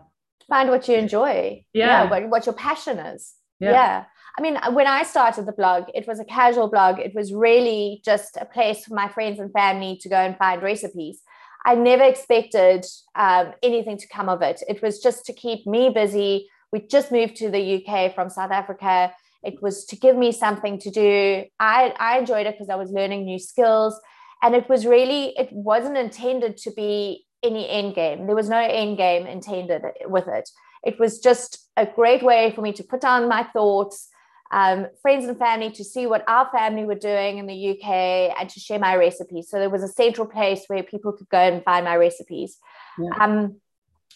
find 0.49 0.69
what 0.71 0.89
you 0.89 0.97
enjoy 0.97 1.65
yeah, 1.73 1.87
yeah 1.87 2.11
what, 2.11 2.29
what, 2.29 2.47
your 2.47 2.55
passion 2.55 2.99
is 2.99 3.35
yeah. 3.61 3.71
yeah. 3.71 4.05
I 4.39 4.43
mean, 4.43 4.59
when 4.75 4.87
I 4.87 5.03
started 5.03 5.47
the 5.47 5.53
blog, 5.53 5.85
it 5.95 6.07
was 6.07 6.21
a 6.21 6.25
casual 6.25 6.69
blog. 6.69 6.99
It 6.99 7.15
was 7.15 7.33
really 7.33 8.03
just 8.05 8.37
a 8.39 8.45
place 8.45 8.85
for 8.85 8.95
my 8.95 9.09
friends 9.09 9.41
and 9.41 9.51
family 9.53 9.99
to 10.03 10.09
go 10.09 10.17
and 10.17 10.37
find 10.37 10.63
recipes. 10.63 11.23
I 11.65 11.75
never 11.75 12.05
expected 12.05 12.85
um, 13.15 13.55
anything 13.63 13.97
to 13.97 14.09
come 14.09 14.29
of 14.29 14.43
it. 14.43 14.63
It 14.69 14.83
was 14.83 15.01
just 15.01 15.25
to 15.27 15.33
keep 15.33 15.67
me 15.67 15.89
busy. 15.89 16.49
We 16.71 16.81
just 16.81 17.11
moved 17.11 17.37
to 17.37 17.51
the 17.51 17.83
UK 17.83 18.15
from 18.15 18.29
South 18.29 18.51
Africa. 18.51 19.13
It 19.43 19.63
was 19.63 19.87
to 19.87 19.97
give 19.97 20.17
me 20.17 20.33
something 20.33 20.79
to 20.81 20.91
do. 20.91 21.45
I, 21.59 21.95
I 21.99 22.19
enjoyed 22.19 22.47
it 22.47 22.55
because 22.55 22.69
I 22.69 22.77
was 22.77 22.91
learning 22.91 23.25
new 23.25 23.39
skills 23.39 23.99
and 24.43 24.55
it 24.55 24.69
was 24.69 24.87
really 24.87 25.35
it 25.37 25.49
wasn't 25.53 25.97
intended 25.97 26.57
to 26.59 26.71
be 26.73 27.25
any 27.43 27.69
end 27.69 27.95
game 27.95 28.27
there 28.27 28.37
was 28.37 28.49
no 28.49 28.59
end 28.59 28.97
game 28.97 29.27
intended 29.27 29.83
with 30.07 30.27
it 30.29 30.49
it 30.87 30.99
was 30.99 31.19
just 31.19 31.69
a 31.77 31.85
great 31.85 32.23
way 32.23 32.53
for 32.55 32.63
me 32.63 32.73
to 32.73 32.85
put 32.85 33.01
down 33.01 33.29
my 33.29 33.43
thoughts 33.43 34.09
um, 34.53 34.87
friends 35.03 35.25
and 35.27 35.37
family 35.37 35.73
to 35.73 35.83
see 35.83 36.07
what 36.07 36.23
our 36.29 36.49
family 36.53 36.85
were 36.85 36.95
doing 36.95 37.39
in 37.39 37.47
the 37.47 37.71
uk 37.71 37.89
and 37.89 38.49
to 38.49 38.61
share 38.61 38.79
my 38.79 38.95
recipes 38.95 39.49
so 39.51 39.59
there 39.59 39.71
was 39.71 39.83
a 39.83 39.89
central 39.89 40.27
place 40.27 40.63
where 40.69 40.83
people 40.83 41.13
could 41.13 41.29
go 41.29 41.39
and 41.39 41.65
find 41.65 41.85
my 41.85 41.97
recipes 41.97 42.59
yeah. 42.99 43.25
um, 43.25 43.57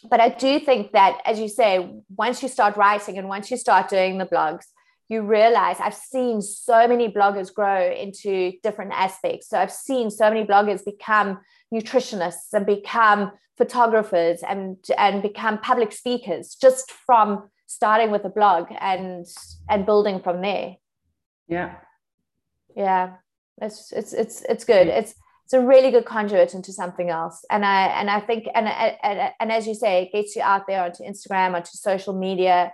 but 0.09 0.21
i 0.21 0.29
do 0.29 0.61
think 0.61 0.93
that 0.93 1.21
as 1.27 1.41
you 1.41 1.49
say 1.49 1.91
once 2.17 2.43
you 2.43 2.49
start 2.49 2.77
writing 2.77 3.19
and 3.19 3.29
once 3.29 3.51
you 3.51 3.57
start 3.57 3.89
doing 3.89 4.19
the 4.19 4.27
blogs 4.27 4.67
you 5.11 5.23
realize 5.23 5.77
I've 5.81 5.95
seen 5.95 6.41
so 6.41 6.87
many 6.87 7.09
bloggers 7.11 7.53
grow 7.53 7.91
into 7.91 8.53
different 8.63 8.93
aspects. 8.95 9.49
So 9.49 9.59
I've 9.59 9.73
seen 9.73 10.09
so 10.09 10.31
many 10.31 10.47
bloggers 10.47 10.85
become 10.85 11.41
nutritionists 11.75 12.53
and 12.53 12.65
become 12.65 13.33
photographers 13.59 14.43
and 14.49 14.77
and 14.97 15.21
become 15.21 15.59
public 15.59 15.93
speakers 15.93 16.55
just 16.55 16.93
from 16.93 17.51
starting 17.67 18.13
with 18.13 18.25
a 18.25 18.29
blog 18.29 18.69
and 18.81 19.27
and 19.69 19.85
building 19.85 20.21
from 20.21 20.43
there. 20.43 20.77
Yeah. 21.49 21.75
Yeah. 22.77 23.15
It's 23.61 23.93
it's 23.93 24.13
it's 24.13 24.43
it's 24.43 24.65
good. 24.65 24.87
It's 24.87 25.15
it's 25.45 25.55
a 25.55 25.61
really 25.61 25.91
good 25.91 26.05
conduit 26.05 26.55
into 26.55 26.73
something 26.73 27.11
else. 27.11 27.45
And 27.51 27.67
I 27.67 27.87
and 27.87 28.09
I 28.09 28.21
think 28.21 28.47
and 28.55 28.69
and, 28.69 29.33
and 29.41 29.51
as 29.51 29.67
you 29.67 29.75
say, 29.75 30.05
it 30.05 30.13
gets 30.13 30.37
you 30.37 30.43
out 30.43 30.69
there 30.69 30.85
onto 30.85 31.03
Instagram, 31.03 31.55
onto 31.57 31.73
social 31.73 32.17
media 32.17 32.73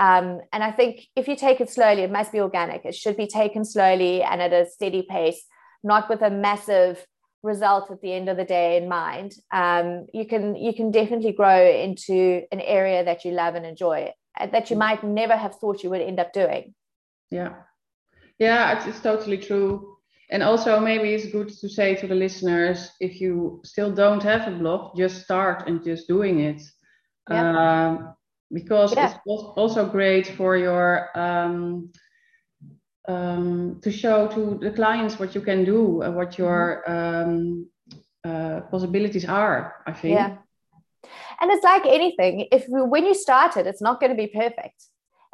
um, 0.00 0.40
and 0.50 0.64
I 0.64 0.72
think 0.72 1.06
if 1.14 1.28
you 1.28 1.36
take 1.36 1.60
it 1.60 1.68
slowly, 1.68 2.00
it 2.00 2.10
must 2.10 2.32
be 2.32 2.40
organic. 2.40 2.86
It 2.86 2.94
should 2.94 3.18
be 3.18 3.26
taken 3.26 3.66
slowly 3.66 4.22
and 4.22 4.40
at 4.40 4.50
a 4.50 4.64
steady 4.64 5.02
pace, 5.02 5.44
not 5.84 6.08
with 6.08 6.22
a 6.22 6.30
massive 6.30 7.06
result 7.42 7.90
at 7.90 8.00
the 8.00 8.14
end 8.14 8.30
of 8.30 8.38
the 8.38 8.46
day 8.46 8.78
in 8.78 8.88
mind. 8.88 9.34
Um, 9.52 10.06
you 10.14 10.26
can 10.26 10.56
you 10.56 10.72
can 10.72 10.90
definitely 10.90 11.32
grow 11.32 11.66
into 11.66 12.42
an 12.50 12.62
area 12.62 13.04
that 13.04 13.26
you 13.26 13.32
love 13.32 13.54
and 13.54 13.66
enjoy 13.66 14.10
uh, 14.40 14.46
that 14.46 14.70
you 14.70 14.76
might 14.76 15.04
never 15.04 15.36
have 15.36 15.56
thought 15.56 15.82
you 15.82 15.90
would 15.90 16.00
end 16.00 16.18
up 16.18 16.32
doing. 16.32 16.74
Yeah, 17.30 17.56
yeah, 18.38 18.78
it's, 18.78 18.86
it's 18.86 19.00
totally 19.00 19.36
true. 19.38 19.98
And 20.30 20.42
also, 20.42 20.80
maybe 20.80 21.12
it's 21.12 21.26
good 21.26 21.48
to 21.48 21.68
say 21.68 21.94
to 21.96 22.06
the 22.06 22.14
listeners 22.14 22.90
if 23.00 23.20
you 23.20 23.60
still 23.64 23.92
don't 23.92 24.22
have 24.22 24.48
a 24.48 24.56
blog, 24.56 24.96
just 24.96 25.24
start 25.24 25.68
and 25.68 25.84
just 25.84 26.08
doing 26.08 26.40
it. 26.40 26.62
Yeah. 27.28 27.88
Um, 27.88 28.14
because 28.52 28.94
yeah. 28.94 29.14
it's 29.14 29.18
also 29.26 29.86
great 29.86 30.26
for 30.26 30.56
your 30.56 31.08
um, 31.18 31.90
um, 33.08 33.80
to 33.82 33.90
show 33.90 34.28
to 34.28 34.58
the 34.60 34.70
clients 34.70 35.18
what 35.18 35.34
you 35.34 35.40
can 35.40 35.64
do 35.64 36.02
and 36.02 36.14
what 36.14 36.38
your 36.38 36.82
mm-hmm. 36.86 37.30
um, 37.30 37.66
uh, 38.24 38.60
possibilities 38.70 39.24
are. 39.24 39.82
I 39.86 39.92
think. 39.92 40.14
Yeah. 40.14 40.36
And 41.40 41.50
it's 41.50 41.64
like 41.64 41.86
anything. 41.86 42.48
If 42.52 42.64
when 42.68 43.06
you 43.06 43.14
started, 43.14 43.66
it's 43.66 43.80
not 43.80 44.00
going 44.00 44.10
to 44.10 44.16
be 44.16 44.26
perfect. 44.26 44.84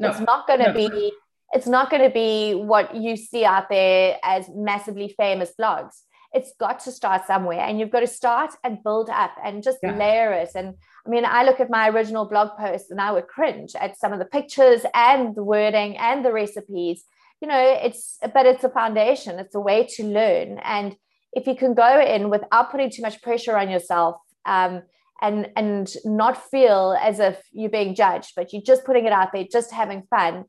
No. 0.01 0.11
It's 0.11 0.21
not 0.21 0.47
going 0.47 0.61
to 0.61 0.73
no. 0.73 0.75
be. 0.75 1.13
It's 1.53 1.67
not 1.67 1.91
going 1.91 2.03
to 2.03 2.11
be 2.11 2.55
what 2.55 2.95
you 2.95 3.17
see 3.17 3.45
out 3.45 3.69
there 3.71 4.19
as 4.23 4.49
massively 4.55 5.15
famous 5.17 5.53
blogs. 5.59 5.95
It's 6.37 6.53
got 6.61 6.81
to 6.81 6.93
start 6.93 7.27
somewhere, 7.27 7.61
and 7.61 7.79
you've 7.79 7.95
got 7.97 8.01
to 8.01 8.07
start 8.07 8.51
and 8.63 8.83
build 8.83 9.09
up 9.11 9.35
and 9.45 9.63
just 9.63 9.79
yeah. 9.83 9.97
layer 9.97 10.33
it 10.33 10.51
and 10.55 10.75
I 11.07 11.09
mean, 11.09 11.25
I 11.25 11.45
look 11.45 11.61
at 11.61 11.71
my 11.71 11.89
original 11.89 12.25
blog 12.25 12.59
post 12.59 12.91
and 12.91 13.01
I 13.01 13.13
would 13.13 13.29
cringe 13.29 13.77
at 13.77 13.99
some 13.99 14.13
of 14.13 14.19
the 14.19 14.25
pictures 14.25 14.83
and 14.93 15.37
the 15.37 15.45
wording 15.45 15.97
and 15.97 16.25
the 16.25 16.33
recipes. 16.33 17.05
You 17.41 17.49
know, 17.49 17.79
it's 17.83 18.19
but 18.35 18.47
it's 18.47 18.65
a 18.65 18.69
foundation, 18.69 19.39
it's 19.39 19.55
a 19.55 19.61
way 19.61 19.87
to 19.97 20.05
learn. 20.05 20.59
And 20.65 20.97
if 21.33 21.47
you 21.47 21.55
can 21.55 21.75
go 21.75 22.01
in 22.01 22.31
without 22.31 22.71
putting 22.73 22.91
too 22.91 23.03
much 23.03 23.23
pressure 23.23 23.57
on 23.57 23.71
yourself, 23.71 24.17
um, 24.47 24.83
and 25.23 25.49
and 25.55 25.95
not 26.05 26.51
feel 26.51 26.97
as 27.01 27.21
if 27.21 27.41
you're 27.53 27.71
being 27.71 27.95
judged, 27.95 28.33
but 28.35 28.53
you're 28.53 28.63
just 28.63 28.85
putting 28.85 29.07
it 29.07 29.13
out 29.13 29.33
there, 29.33 29.45
just 29.51 29.71
having 29.71 30.03
fun. 30.11 30.45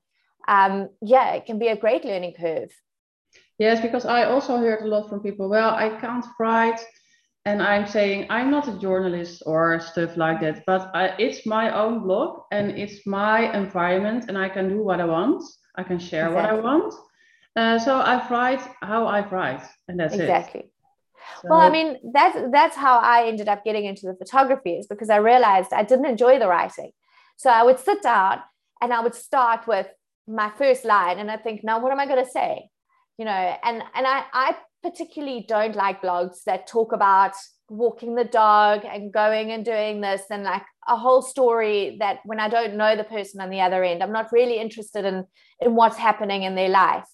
Um, 0.48 0.89
yeah, 1.01 1.34
it 1.34 1.46
can 1.46 1.60
be 1.60 1.67
a 1.67 1.77
great 1.77 2.06
learning 2.06 2.34
curve. 2.39 2.72
Yes, 3.60 3.82
because 3.82 4.06
I 4.06 4.24
also 4.26 4.58
heard 4.58 4.82
a 4.82 4.88
lot 4.88 5.10
from 5.10 5.22
people. 5.22 5.50
Well, 5.50 5.72
I 5.72 5.90
can't 6.00 6.26
write 6.40 6.80
and 7.48 7.64
I'm 7.64 7.88
saying 7.88 8.28
I'm 8.30 8.52
not 8.52 8.68
a 8.68 8.78
journalist 8.78 9.42
or 9.46 9.80
stuff 9.80 10.18
like 10.18 10.42
that, 10.42 10.66
but 10.66 10.92
I, 10.94 11.04
it's 11.18 11.46
my 11.46 11.66
own 11.74 12.00
blog 12.00 12.42
and 12.52 12.72
it's 12.72 13.08
my 13.08 13.40
environment, 13.56 14.26
and 14.28 14.38
I 14.38 14.50
can 14.50 14.68
do 14.68 14.84
what 14.84 15.00
I 15.00 15.06
want. 15.06 15.42
I 15.76 15.84
can 15.84 15.98
share 15.98 16.28
exactly. 16.28 16.36
what 16.36 16.50
I 16.52 16.56
want. 16.68 16.94
Uh, 17.56 17.80
so 17.80 17.92
I 18.14 18.16
write 18.30 18.64
how 18.82 19.08
I 19.08 19.20
write, 19.30 19.64
and 19.88 19.98
that's 19.98 20.14
exactly. 20.14 20.62
it. 20.62 20.72
So, 21.42 21.48
well, 21.50 21.62
I 21.62 21.70
mean, 21.70 21.90
that's 22.14 22.38
that's 22.52 22.76
how 22.76 23.00
I 23.00 23.28
ended 23.30 23.48
up 23.48 23.64
getting 23.64 23.86
into 23.86 24.08
the 24.08 24.16
photography 24.22 24.74
is 24.80 24.88
because 24.88 25.10
I 25.10 25.18
realized 25.32 25.72
I 25.72 25.84
didn't 25.84 26.12
enjoy 26.14 26.40
the 26.40 26.50
writing. 26.50 26.92
So 27.38 27.50
I 27.50 27.64
would 27.64 27.80
sit 27.80 28.02
down 28.02 28.42
and 28.82 28.92
I 28.92 29.00
would 29.00 29.16
start 29.16 29.68
with 29.68 29.88
my 30.28 30.52
first 30.58 30.84
line, 30.84 31.18
and 31.20 31.32
I 31.32 31.38
think, 31.38 31.64
now 31.64 31.80
what 31.82 31.94
am 31.94 32.00
I 32.02 32.08
going 32.08 32.26
to 32.26 32.30
say? 32.30 32.70
You 33.17 33.25
know, 33.25 33.31
and 33.31 33.81
and 33.95 34.07
I 34.07 34.24
I 34.33 34.55
particularly 34.83 35.45
don't 35.47 35.75
like 35.75 36.01
blogs 36.01 36.43
that 36.45 36.67
talk 36.67 36.93
about 36.93 37.33
walking 37.69 38.15
the 38.15 38.24
dog 38.24 38.86
and 38.86 39.12
going 39.12 39.51
and 39.51 39.65
doing 39.65 40.00
this 40.00 40.21
and 40.29 40.43
like 40.43 40.63
a 40.88 40.95
whole 40.95 41.21
story 41.21 41.97
that 42.00 42.19
when 42.24 42.39
I 42.39 42.47
don't 42.47 42.75
know 42.75 42.95
the 42.95 43.03
person 43.03 43.41
on 43.41 43.50
the 43.50 43.59
other 43.62 43.83
end, 43.83 44.01
I'm 44.01 44.13
not 44.13 44.31
really 44.31 44.59
interested 44.59 45.03
in 45.03 45.25
in 45.59 45.75
what's 45.75 45.97
happening 45.97 46.43
in 46.43 46.55
their 46.55 46.69
life. 46.69 47.05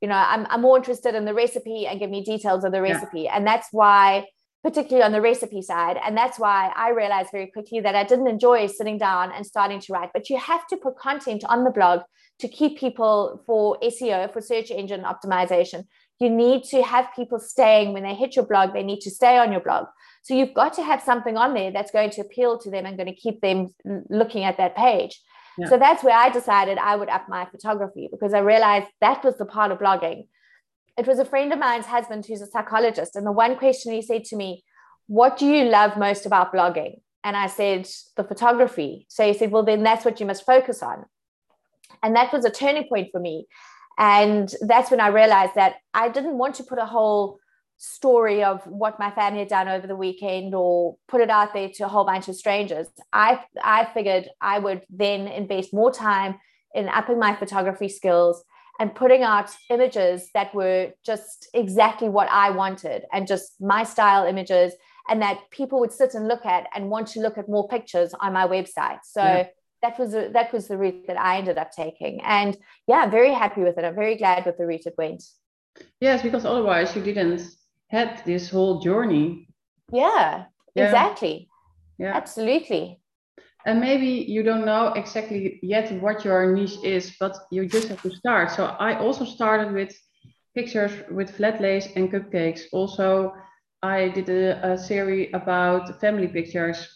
You 0.00 0.08
know, 0.08 0.16
I'm, 0.16 0.46
I'm 0.50 0.62
more 0.62 0.76
interested 0.76 1.14
in 1.14 1.24
the 1.24 1.32
recipe 1.32 1.86
and 1.86 2.00
give 2.00 2.10
me 2.10 2.24
details 2.24 2.64
of 2.64 2.72
the 2.72 2.82
recipe. 2.82 3.22
Yeah. 3.22 3.36
And 3.36 3.46
that's 3.46 3.68
why, 3.70 4.26
particularly 4.62 5.04
on 5.04 5.12
the 5.12 5.20
recipe 5.20 5.62
side, 5.62 5.98
and 6.04 6.16
that's 6.16 6.38
why 6.38 6.72
I 6.74 6.90
realized 6.90 7.30
very 7.32 7.48
quickly 7.48 7.80
that 7.80 7.94
I 7.94 8.04
didn't 8.04 8.28
enjoy 8.28 8.66
sitting 8.66 8.98
down 8.98 9.32
and 9.32 9.44
starting 9.44 9.80
to 9.80 9.92
write. 9.92 10.10
But 10.12 10.30
you 10.30 10.38
have 10.38 10.66
to 10.68 10.76
put 10.76 10.96
content 10.96 11.44
on 11.48 11.64
the 11.64 11.70
blog 11.70 12.00
to 12.38 12.48
keep 12.48 12.78
people 12.78 13.42
for 13.46 13.78
SEO, 13.82 14.32
for 14.32 14.40
search 14.40 14.70
engine 14.70 15.02
optimization, 15.02 15.84
you 16.22 16.30
need 16.30 16.64
to 16.64 16.82
have 16.82 17.08
people 17.16 17.38
staying 17.38 17.92
when 17.92 18.04
they 18.04 18.14
hit 18.14 18.36
your 18.36 18.46
blog, 18.46 18.72
they 18.72 18.82
need 18.82 19.00
to 19.00 19.10
stay 19.10 19.38
on 19.38 19.50
your 19.50 19.60
blog. 19.60 19.86
So 20.22 20.34
you've 20.34 20.54
got 20.54 20.72
to 20.74 20.82
have 20.82 21.02
something 21.02 21.36
on 21.36 21.54
there 21.54 21.72
that's 21.72 21.90
going 21.90 22.10
to 22.10 22.20
appeal 22.20 22.58
to 22.58 22.70
them 22.70 22.86
and 22.86 22.96
going 22.96 23.08
to 23.08 23.14
keep 23.14 23.40
them 23.40 23.74
looking 24.08 24.44
at 24.44 24.56
that 24.58 24.76
page. 24.76 25.20
Yeah. 25.58 25.68
So 25.68 25.78
that's 25.78 26.02
where 26.04 26.16
I 26.16 26.30
decided 26.30 26.78
I 26.78 26.96
would 26.96 27.08
up 27.08 27.28
my 27.28 27.44
photography 27.46 28.08
because 28.10 28.32
I 28.32 28.38
realized 28.38 28.86
that 29.00 29.24
was 29.24 29.36
the 29.36 29.44
part 29.44 29.72
of 29.72 29.78
blogging. 29.78 30.28
It 30.96 31.06
was 31.06 31.18
a 31.18 31.24
friend 31.24 31.52
of 31.52 31.58
mine's 31.58 31.86
husband 31.86 32.26
who's 32.26 32.42
a 32.42 32.46
psychologist. 32.46 33.16
And 33.16 33.26
the 33.26 33.32
one 33.32 33.56
question 33.56 33.92
he 33.92 34.02
said 34.02 34.24
to 34.24 34.36
me, 34.36 34.64
What 35.06 35.36
do 35.36 35.46
you 35.46 35.64
love 35.64 35.96
most 35.96 36.26
about 36.26 36.52
blogging? 36.52 37.00
And 37.24 37.36
I 37.36 37.46
said, 37.46 37.88
the 38.16 38.24
photography. 38.24 39.06
So 39.08 39.26
he 39.26 39.34
said, 39.34 39.50
well, 39.50 39.62
then 39.62 39.82
that's 39.82 40.04
what 40.04 40.18
you 40.18 40.26
must 40.26 40.44
focus 40.44 40.82
on. 40.82 41.04
And 42.02 42.16
that 42.16 42.32
was 42.32 42.44
a 42.44 42.50
turning 42.50 42.88
point 42.88 43.10
for 43.12 43.20
me. 43.20 43.46
And 43.98 44.52
that's 44.62 44.90
when 44.90 45.00
I 45.00 45.08
realized 45.08 45.54
that 45.54 45.74
I 45.94 46.08
didn't 46.08 46.38
want 46.38 46.56
to 46.56 46.64
put 46.64 46.78
a 46.78 46.86
whole 46.86 47.38
story 47.76 48.42
of 48.42 48.62
what 48.66 48.98
my 48.98 49.10
family 49.10 49.40
had 49.40 49.48
done 49.48 49.68
over 49.68 49.86
the 49.86 49.96
weekend 49.96 50.54
or 50.54 50.96
put 51.08 51.20
it 51.20 51.30
out 51.30 51.52
there 51.52 51.68
to 51.68 51.84
a 51.84 51.88
whole 51.88 52.04
bunch 52.04 52.28
of 52.28 52.34
strangers. 52.34 52.86
I, 53.12 53.40
I 53.62 53.88
figured 53.92 54.28
I 54.40 54.58
would 54.58 54.82
then 54.88 55.28
invest 55.28 55.74
more 55.74 55.92
time 55.92 56.38
in 56.74 56.88
upping 56.88 57.18
my 57.18 57.36
photography 57.36 57.88
skills 57.88 58.42
and 58.82 58.92
putting 58.96 59.22
out 59.22 59.48
images 59.70 60.28
that 60.34 60.52
were 60.52 60.90
just 61.04 61.48
exactly 61.54 62.08
what 62.08 62.28
I 62.28 62.50
wanted 62.50 63.04
and 63.12 63.28
just 63.28 63.60
my 63.60 63.84
style 63.84 64.26
images 64.26 64.72
and 65.08 65.22
that 65.22 65.38
people 65.52 65.78
would 65.78 65.92
sit 65.92 66.14
and 66.14 66.26
look 66.26 66.44
at 66.44 66.66
and 66.74 66.90
want 66.90 67.06
to 67.08 67.20
look 67.20 67.38
at 67.38 67.48
more 67.48 67.68
pictures 67.68 68.12
on 68.18 68.32
my 68.32 68.44
website. 68.44 68.98
So 69.04 69.22
yeah. 69.22 69.46
that 69.82 70.00
was 70.00 70.14
a, 70.14 70.30
that 70.32 70.52
was 70.52 70.66
the 70.66 70.76
route 70.76 71.06
that 71.06 71.16
I 71.16 71.38
ended 71.38 71.58
up 71.58 71.70
taking. 71.70 72.20
And 72.22 72.58
yeah, 72.88 73.02
I'm 73.04 73.12
very 73.12 73.32
happy 73.32 73.60
with 73.60 73.78
it. 73.78 73.84
I'm 73.84 73.94
very 73.94 74.16
glad 74.16 74.46
with 74.46 74.58
the 74.58 74.66
route 74.66 74.86
it 74.86 74.94
went. 74.98 75.22
Yes, 76.00 76.20
because 76.20 76.44
otherwise 76.44 76.96
you 76.96 77.02
didn't 77.02 77.42
had 77.86 78.20
this 78.26 78.50
whole 78.50 78.80
journey. 78.80 79.46
Yeah, 79.92 80.46
yeah. 80.74 80.86
exactly. 80.86 81.48
Yeah. 81.98 82.16
Absolutely. 82.16 82.98
And 83.64 83.80
maybe 83.80 84.06
you 84.06 84.42
don't 84.42 84.64
know 84.64 84.88
exactly 84.94 85.60
yet 85.62 85.92
what 86.02 86.24
your 86.24 86.54
niche 86.54 86.78
is, 86.82 87.16
but 87.20 87.36
you 87.50 87.66
just 87.66 87.88
have 87.88 88.02
to 88.02 88.14
start. 88.14 88.50
So 88.50 88.64
I 88.64 88.98
also 88.98 89.24
started 89.24 89.72
with 89.72 89.94
pictures 90.54 90.92
with 91.10 91.30
flat 91.30 91.60
lays 91.60 91.88
and 91.96 92.10
cupcakes. 92.10 92.62
Also, 92.72 93.32
I 93.82 94.08
did 94.08 94.28
a, 94.28 94.72
a 94.72 94.78
series 94.78 95.30
about 95.32 96.00
family 96.00 96.28
pictures. 96.28 96.88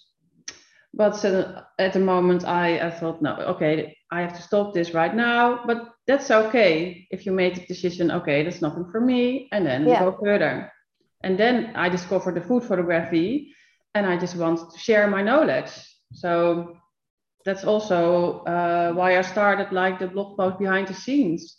But 0.93 1.23
uh, 1.25 1.63
at 1.79 1.93
the 1.93 2.01
moment, 2.01 2.45
I, 2.45 2.79
I 2.81 2.91
thought, 2.91 3.21
no, 3.21 3.37
okay, 3.37 3.97
I 4.11 4.23
have 4.23 4.35
to 4.37 4.43
stop 4.43 4.73
this 4.73 4.95
right 4.95 5.15
now. 5.15 5.61
But 5.67 5.91
that's 6.07 6.31
okay 6.31 7.07
if 7.11 7.27
you 7.27 7.33
made 7.33 7.57
the 7.57 7.67
decision, 7.67 8.11
okay, 8.11 8.43
that's 8.43 8.63
nothing 8.63 8.89
for 8.91 9.01
me, 9.01 9.49
and 9.53 9.67
then 9.67 9.87
yeah. 9.87 10.01
go 10.01 10.17
further. 10.23 10.73
And 11.23 11.39
then 11.39 11.73
I 11.75 11.89
discovered 11.89 12.35
the 12.37 12.41
food 12.41 12.63
photography, 12.63 13.53
and 13.95 14.07
I 14.07 14.17
just 14.17 14.37
wanted 14.37 14.71
to 14.73 14.79
share 14.79 15.07
my 15.09 15.23
knowledge. 15.23 15.71
So 16.13 16.77
that's 17.45 17.65
also 17.65 18.41
uh, 18.41 18.93
why 18.93 19.19
I 19.19 19.23
started 19.23 19.73
like 19.73 19.99
the 19.99 20.09
blog 20.09 20.37
post 20.37 20.59
behind 20.59 20.89
the 20.89 20.95
scenes. 20.95 21.57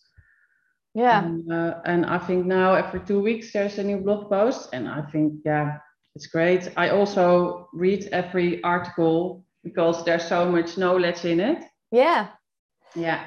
Yeah. 0.93 1.23
And, 1.23 1.51
uh, 1.51 1.79
and 1.85 2.05
I 2.05 2.17
think 2.17 2.45
now 2.45 2.73
every 2.73 3.01
two 3.01 3.21
weeks 3.21 3.53
there's 3.53 3.77
a 3.77 3.83
new 3.83 3.97
blog 3.97 4.29
post, 4.29 4.69
and 4.73 4.87
I 4.87 5.03
think 5.11 5.33
yeah, 5.45 5.77
it's 6.15 6.27
great. 6.27 6.71
I 6.75 6.89
also 6.89 7.69
read 7.73 8.09
every 8.11 8.63
article 8.63 9.45
because 9.63 10.03
there's 10.03 10.27
so 10.27 10.49
much 10.49 10.77
knowledge 10.77 11.23
in 11.25 11.39
it. 11.39 11.63
Yeah. 11.91 12.29
Yeah. 12.95 13.23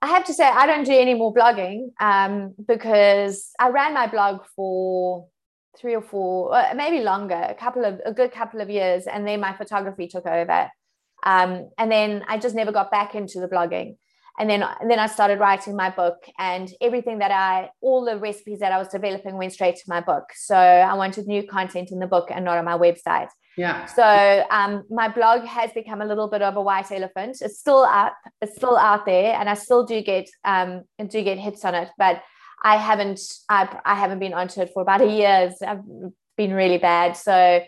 I 0.00 0.06
have 0.06 0.24
to 0.26 0.34
say, 0.34 0.44
I 0.44 0.66
don't 0.66 0.84
do 0.84 0.92
any 0.92 1.14
more 1.14 1.34
blogging 1.34 1.90
um, 2.00 2.54
because 2.66 3.50
I 3.58 3.70
ran 3.70 3.94
my 3.94 4.06
blog 4.06 4.44
for 4.54 5.26
three 5.80 5.94
or 5.94 6.02
four, 6.02 6.54
uh, 6.54 6.74
maybe 6.74 7.00
longer, 7.00 7.46
a 7.48 7.54
couple 7.54 7.84
of 7.84 8.00
a 8.04 8.12
good 8.12 8.32
couple 8.32 8.60
of 8.60 8.68
years, 8.68 9.06
and 9.06 9.26
then 9.26 9.40
my 9.40 9.52
photography 9.56 10.08
took 10.08 10.26
over. 10.26 10.70
Um, 11.24 11.70
and 11.78 11.90
then 11.90 12.24
I 12.28 12.38
just 12.38 12.54
never 12.54 12.72
got 12.72 12.90
back 12.90 13.14
into 13.14 13.40
the 13.40 13.48
blogging. 13.48 13.96
And 14.40 14.48
then, 14.48 14.62
and 14.62 14.88
then 14.88 15.00
I 15.00 15.06
started 15.06 15.40
writing 15.40 15.74
my 15.74 15.90
book, 15.90 16.18
and 16.38 16.72
everything 16.80 17.18
that 17.18 17.32
I, 17.32 17.70
all 17.80 18.04
the 18.04 18.18
recipes 18.18 18.60
that 18.60 18.70
I 18.70 18.78
was 18.78 18.88
developing 18.88 19.36
went 19.36 19.52
straight 19.52 19.76
to 19.76 19.82
my 19.88 20.00
book. 20.00 20.24
So 20.34 20.56
I 20.56 20.94
wanted 20.94 21.26
new 21.26 21.42
content 21.42 21.90
in 21.90 21.98
the 21.98 22.06
book 22.06 22.28
and 22.30 22.44
not 22.44 22.56
on 22.56 22.64
my 22.64 22.78
website. 22.78 23.30
Yeah. 23.56 23.86
So 23.86 24.44
um, 24.50 24.84
my 24.88 25.08
blog 25.08 25.42
has 25.42 25.72
become 25.72 26.00
a 26.00 26.06
little 26.06 26.28
bit 26.28 26.42
of 26.42 26.56
a 26.56 26.62
white 26.62 26.92
elephant. 26.92 27.38
It's 27.40 27.58
still 27.58 27.82
up, 27.82 28.14
it's 28.40 28.54
still 28.54 28.76
out 28.76 29.04
there, 29.06 29.34
and 29.34 29.50
I 29.50 29.54
still 29.54 29.84
do 29.84 30.00
get 30.00 30.30
um, 30.44 30.84
do 31.08 31.24
get 31.24 31.38
hits 31.38 31.64
on 31.64 31.74
it, 31.74 31.88
but 31.98 32.22
I 32.62 32.76
haven't 32.76 33.20
I, 33.48 33.80
I 33.84 33.94
haven't 33.94 34.18
been 34.18 34.34
onto 34.34 34.60
it 34.60 34.70
for 34.72 34.82
about 34.82 35.00
a 35.00 35.10
year. 35.10 35.52
I've 35.66 35.82
been 36.36 36.52
really 36.52 36.78
bad. 36.78 37.16
So 37.16 37.62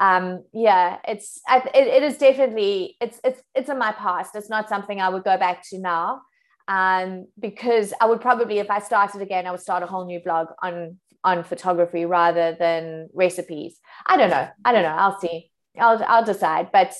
um, 0.00 0.44
yeah, 0.52 0.98
it's 1.06 1.40
it, 1.48 1.70
it 1.74 2.02
is 2.02 2.18
definitely 2.18 2.96
it's 3.00 3.20
it's 3.24 3.42
it's 3.54 3.68
in 3.68 3.78
my 3.78 3.92
past. 3.92 4.34
It's 4.34 4.50
not 4.50 4.68
something 4.68 5.00
I 5.00 5.08
would 5.08 5.24
go 5.24 5.38
back 5.38 5.62
to 5.70 5.78
now. 5.78 6.22
Um, 6.66 7.26
because 7.38 7.92
I 8.00 8.06
would 8.06 8.22
probably, 8.22 8.58
if 8.58 8.70
I 8.70 8.78
started 8.78 9.20
again, 9.20 9.46
I 9.46 9.50
would 9.50 9.60
start 9.60 9.82
a 9.82 9.86
whole 9.86 10.06
new 10.06 10.20
blog 10.20 10.48
on 10.62 10.98
on 11.22 11.44
photography 11.44 12.04
rather 12.04 12.56
than 12.58 13.08
recipes. 13.14 13.78
I 14.06 14.16
don't 14.16 14.30
know. 14.30 14.48
I 14.64 14.72
don't 14.72 14.82
know. 14.82 14.88
I'll 14.88 15.18
see. 15.20 15.50
I'll 15.78 16.02
I'll 16.06 16.24
decide. 16.24 16.70
But 16.72 16.94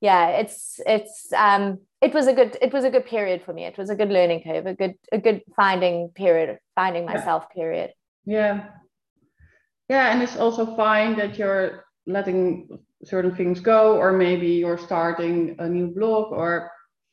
yeah, 0.00 0.28
it's 0.28 0.80
it's 0.86 1.32
um 1.32 1.78
it 2.00 2.12
was 2.12 2.26
a 2.26 2.32
good 2.32 2.56
it 2.60 2.72
was 2.72 2.84
a 2.84 2.90
good 2.90 3.06
period 3.06 3.42
for 3.42 3.52
me. 3.52 3.64
It 3.64 3.78
was 3.78 3.90
a 3.90 3.94
good 3.94 4.10
learning 4.10 4.42
curve, 4.42 4.66
a 4.66 4.74
good 4.74 4.94
a 5.12 5.18
good 5.18 5.42
finding 5.56 6.10
period, 6.14 6.58
finding 6.74 7.06
myself 7.06 7.44
yeah. 7.50 7.54
period. 7.54 7.90
Yeah. 8.24 8.64
Yeah, 9.88 10.12
and 10.12 10.22
it's 10.22 10.36
also 10.36 10.76
fine 10.76 11.16
that 11.16 11.38
you're 11.38 11.84
letting 12.06 12.68
certain 13.04 13.34
things 13.34 13.60
go, 13.60 13.96
or 13.96 14.12
maybe 14.12 14.48
you're 14.48 14.78
starting 14.78 15.56
a 15.58 15.68
new 15.68 15.88
blog 15.88 16.32
or 16.32 16.70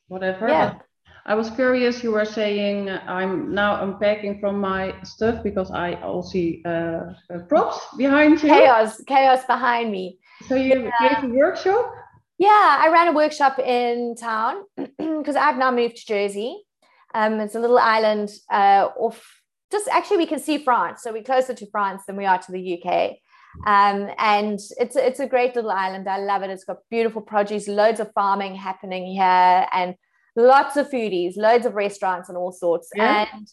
whatever. 0.07 0.47
Yeah. 0.47 0.73
But 0.73 0.85
I 1.25 1.35
was 1.35 1.49
curious. 1.51 2.03
You 2.03 2.11
were 2.11 2.25
saying 2.25 2.89
I'm 2.89 3.53
now 3.53 3.83
unpacking 3.83 4.39
from 4.39 4.59
my 4.59 4.95
stuff 5.03 5.43
because 5.43 5.69
I 5.69 5.93
all 6.01 6.23
see 6.23 6.63
uh, 6.65 7.13
props 7.47 7.79
behind 7.97 8.41
you. 8.41 8.49
Chaos, 8.49 9.01
chaos 9.05 9.45
behind 9.45 9.91
me. 9.91 10.17
So 10.47 10.55
you 10.55 10.89
yeah. 11.01 11.21
gave 11.21 11.29
a 11.29 11.33
workshop. 11.33 11.93
Yeah, 12.41 12.77
I 12.79 12.89
ran 12.91 13.07
a 13.07 13.11
workshop 13.11 13.59
in 13.59 14.15
town 14.15 14.63
because 14.97 15.35
I've 15.35 15.59
now 15.59 15.69
moved 15.69 15.97
to 15.97 16.05
Jersey. 16.07 16.63
Um, 17.13 17.39
it's 17.39 17.53
a 17.53 17.59
little 17.59 17.77
island 17.77 18.31
uh, 18.51 18.87
off. 18.97 19.23
Just 19.71 19.87
actually, 19.89 20.17
we 20.17 20.25
can 20.25 20.39
see 20.39 20.57
France, 20.57 21.03
so 21.03 21.13
we're 21.13 21.21
closer 21.21 21.53
to 21.53 21.69
France 21.69 22.01
than 22.07 22.17
we 22.17 22.25
are 22.25 22.39
to 22.39 22.51
the 22.51 22.81
UK. 22.81 23.17
Um, 23.67 24.09
and 24.17 24.59
it's 24.79 24.95
it's 24.95 25.19
a 25.19 25.27
great 25.27 25.55
little 25.55 25.69
island. 25.69 26.09
I 26.09 26.17
love 26.17 26.41
it. 26.41 26.49
It's 26.49 26.63
got 26.63 26.77
beautiful 26.89 27.21
produce, 27.21 27.67
loads 27.67 27.99
of 27.99 28.11
farming 28.15 28.55
happening 28.55 29.05
here, 29.05 29.67
and 29.71 29.93
lots 30.35 30.77
of 30.77 30.89
foodies, 30.89 31.37
loads 31.37 31.67
of 31.67 31.75
restaurants, 31.75 32.27
and 32.27 32.39
all 32.39 32.51
sorts. 32.51 32.89
Yeah. 32.95 33.27
And 33.31 33.47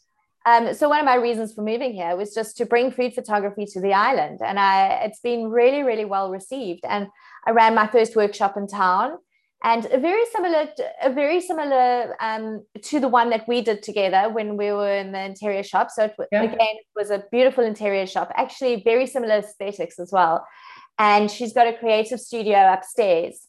um, 0.47 0.75
so 0.75 0.89
one 0.89 1.01
of 1.01 1.05
my 1.05 1.17
reasons 1.17 1.53
for 1.53 1.61
moving 1.61 1.93
here 1.93 2.17
was 2.17 2.33
just 2.33 2.57
to 2.57 2.65
bring 2.65 2.91
food 2.91 3.13
photography 3.13 3.67
to 3.67 3.83
the 3.83 3.93
island, 3.93 4.41
and 4.43 4.59
I 4.59 5.03
it's 5.05 5.21
been 5.21 5.51
really 5.51 5.83
really 5.83 6.07
well 6.07 6.31
received. 6.31 6.87
And 6.89 7.09
I 7.49 7.53
ran 7.53 7.75
my 7.75 7.87
first 7.87 8.15
workshop 8.15 8.59
in 8.59 8.67
town, 8.67 9.17
and 9.65 9.87
a 9.87 9.99
very 9.99 10.27
similar, 10.27 10.69
a 11.03 11.11
very 11.11 11.41
similar 11.41 12.15
um, 12.21 12.63
to 12.83 13.01
the 13.01 13.09
one 13.09 13.31
that 13.31 13.49
we 13.49 13.63
did 13.63 13.83
together 13.83 14.29
when 14.29 14.59
we 14.59 14.71
were 14.71 14.95
in 14.95 15.13
the 15.13 15.23
interior 15.25 15.63
shop. 15.63 15.91
So 15.91 16.05
it, 16.05 16.15
yeah. 16.31 16.43
again, 16.43 16.59
it 16.61 16.87
was 16.95 17.11
a 17.11 17.25
beautiful 17.33 17.65
interior 17.65 18.07
shop, 18.07 18.31
actually 18.35 18.83
very 18.85 19.07
similar 19.07 19.37
aesthetics 19.37 19.99
as 19.99 20.13
well. 20.13 20.47
And 20.99 21.31
she's 21.31 21.55
got 21.55 21.67
a 21.67 21.73
creative 21.73 22.21
studio 22.21 22.73
upstairs 22.73 23.47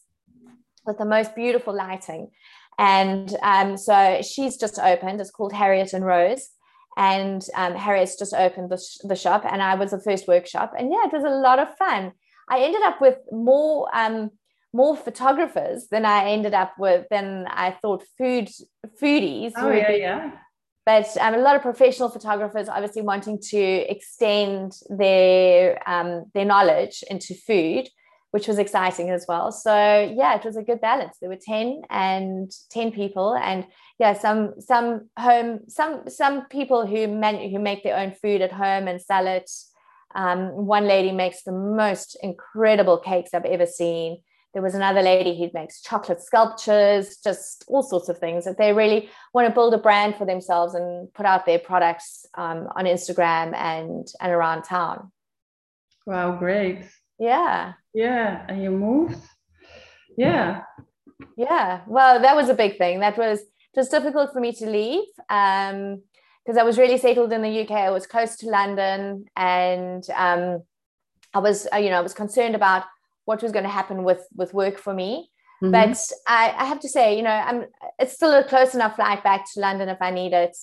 with 0.86 0.96
the 0.96 1.04
most 1.04 1.34
beautiful 1.36 1.74
lighting. 1.74 2.30
And 2.78 3.36
um, 3.42 3.76
so 3.76 4.22
she's 4.22 4.56
just 4.56 4.78
opened. 4.78 5.20
It's 5.20 5.30
called 5.30 5.52
Harriet 5.52 5.92
and 5.92 6.06
Rose 6.06 6.48
and 6.96 7.44
um, 7.54 7.74
Harriet's 7.74 8.16
just 8.16 8.34
opened 8.34 8.70
the, 8.70 8.76
sh- 8.76 8.98
the 9.04 9.16
shop, 9.16 9.44
and 9.48 9.62
I 9.62 9.74
was 9.74 9.92
the 9.92 10.00
first 10.00 10.26
workshop, 10.26 10.74
and 10.76 10.90
yeah, 10.90 11.06
it 11.06 11.12
was 11.12 11.24
a 11.24 11.28
lot 11.30 11.58
of 11.58 11.76
fun. 11.76 12.12
I 12.50 12.60
ended 12.60 12.82
up 12.82 13.00
with 13.00 13.16
more 13.30 13.88
um, 13.94 14.30
more 14.72 14.96
photographers 14.96 15.88
than 15.90 16.04
I 16.04 16.30
ended 16.30 16.54
up 16.54 16.74
with 16.78 17.06
than 17.10 17.46
I 17.48 17.76
thought 17.80 18.04
food 18.18 18.50
foodies. 19.00 19.52
Oh 19.56 19.70
yeah, 19.70 19.92
be. 19.92 19.98
yeah. 19.98 20.32
But 20.86 21.16
um, 21.18 21.34
a 21.34 21.38
lot 21.38 21.56
of 21.56 21.62
professional 21.62 22.08
photographers 22.08 22.68
obviously 22.68 23.02
wanting 23.02 23.38
to 23.50 23.58
extend 23.58 24.72
their 24.88 25.80
um, 25.88 26.24
their 26.34 26.44
knowledge 26.44 27.04
into 27.08 27.34
food, 27.34 27.88
which 28.30 28.48
was 28.48 28.58
exciting 28.58 29.10
as 29.10 29.24
well. 29.28 29.52
So 29.52 29.72
yeah, 29.72 30.36
it 30.36 30.44
was 30.44 30.56
a 30.56 30.62
good 30.62 30.80
balance. 30.80 31.16
There 31.20 31.30
were 31.30 31.38
ten 31.40 31.82
and 31.90 32.50
ten 32.70 32.92
people, 32.92 33.34
and 33.34 33.66
yeah, 33.98 34.14
some 34.14 34.60
some 34.60 35.08
home 35.18 35.60
some 35.68 36.08
some 36.08 36.46
people 36.46 36.86
who 36.86 37.06
man, 37.08 37.50
who 37.50 37.58
make 37.58 37.84
their 37.84 37.96
own 37.96 38.12
food 38.12 38.40
at 38.40 38.52
home 38.52 38.88
and 38.88 39.00
sell 39.00 39.26
it. 39.26 39.50
Um, 40.14 40.66
one 40.66 40.86
lady 40.86 41.12
makes 41.12 41.42
the 41.42 41.52
most 41.52 42.16
incredible 42.22 42.98
cakes 42.98 43.34
I've 43.34 43.44
ever 43.44 43.66
seen. 43.66 44.22
There 44.52 44.62
was 44.62 44.74
another 44.74 45.02
lady 45.02 45.38
who 45.38 45.48
makes 45.54 45.80
chocolate 45.80 46.20
sculptures, 46.20 47.18
just 47.22 47.64
all 47.68 47.84
sorts 47.84 48.08
of 48.08 48.18
things 48.18 48.44
that 48.44 48.58
they 48.58 48.72
really 48.72 49.08
want 49.32 49.46
to 49.46 49.54
build 49.54 49.74
a 49.74 49.78
brand 49.78 50.16
for 50.16 50.26
themselves 50.26 50.74
and 50.74 51.12
put 51.14 51.24
out 51.24 51.46
their 51.46 51.60
products 51.60 52.26
um, 52.36 52.68
on 52.74 52.84
Instagram 52.84 53.54
and 53.54 54.08
and 54.20 54.32
around 54.32 54.64
town. 54.64 55.12
Wow, 56.04 56.36
great. 56.36 56.82
Yeah. 57.20 57.74
Yeah, 57.94 58.44
and 58.48 58.62
you 58.62 58.70
moved. 58.72 59.18
Yeah. 60.16 60.62
Yeah. 61.36 61.82
Well, 61.86 62.20
that 62.20 62.34
was 62.34 62.48
a 62.48 62.54
big 62.54 62.76
thing. 62.76 63.00
That 63.00 63.16
was 63.16 63.40
just 63.74 63.90
difficult 63.90 64.32
for 64.32 64.40
me 64.40 64.52
to 64.54 64.66
leave. 64.66 65.04
Um, 65.28 66.02
because 66.44 66.58
I 66.58 66.62
was 66.62 66.78
really 66.78 66.98
settled 66.98 67.32
in 67.32 67.42
the 67.42 67.60
UK. 67.62 67.70
I 67.72 67.90
was 67.90 68.06
close 68.06 68.36
to 68.36 68.48
London, 68.48 69.26
and 69.36 70.04
um, 70.16 70.62
I 71.34 71.38
was, 71.38 71.66
uh, 71.72 71.76
you 71.76 71.90
know, 71.90 71.98
I 71.98 72.02
was 72.02 72.14
concerned 72.14 72.54
about 72.54 72.84
what 73.24 73.42
was 73.42 73.52
going 73.52 73.64
to 73.64 73.70
happen 73.70 74.04
with 74.04 74.26
with 74.34 74.54
work 74.54 74.78
for 74.78 74.94
me. 74.94 75.30
Mm-hmm. 75.62 75.72
But 75.72 75.98
I, 76.26 76.54
I 76.56 76.64
have 76.64 76.80
to 76.80 76.88
say, 76.88 77.16
you 77.16 77.22
know, 77.22 77.30
I'm 77.30 77.66
it's 77.98 78.14
still 78.14 78.32
a 78.32 78.44
close 78.44 78.74
enough 78.74 78.96
flight 78.96 79.22
back 79.22 79.44
to 79.52 79.60
London 79.60 79.88
if 79.88 80.00
I 80.00 80.10
need 80.10 80.32
it. 80.32 80.56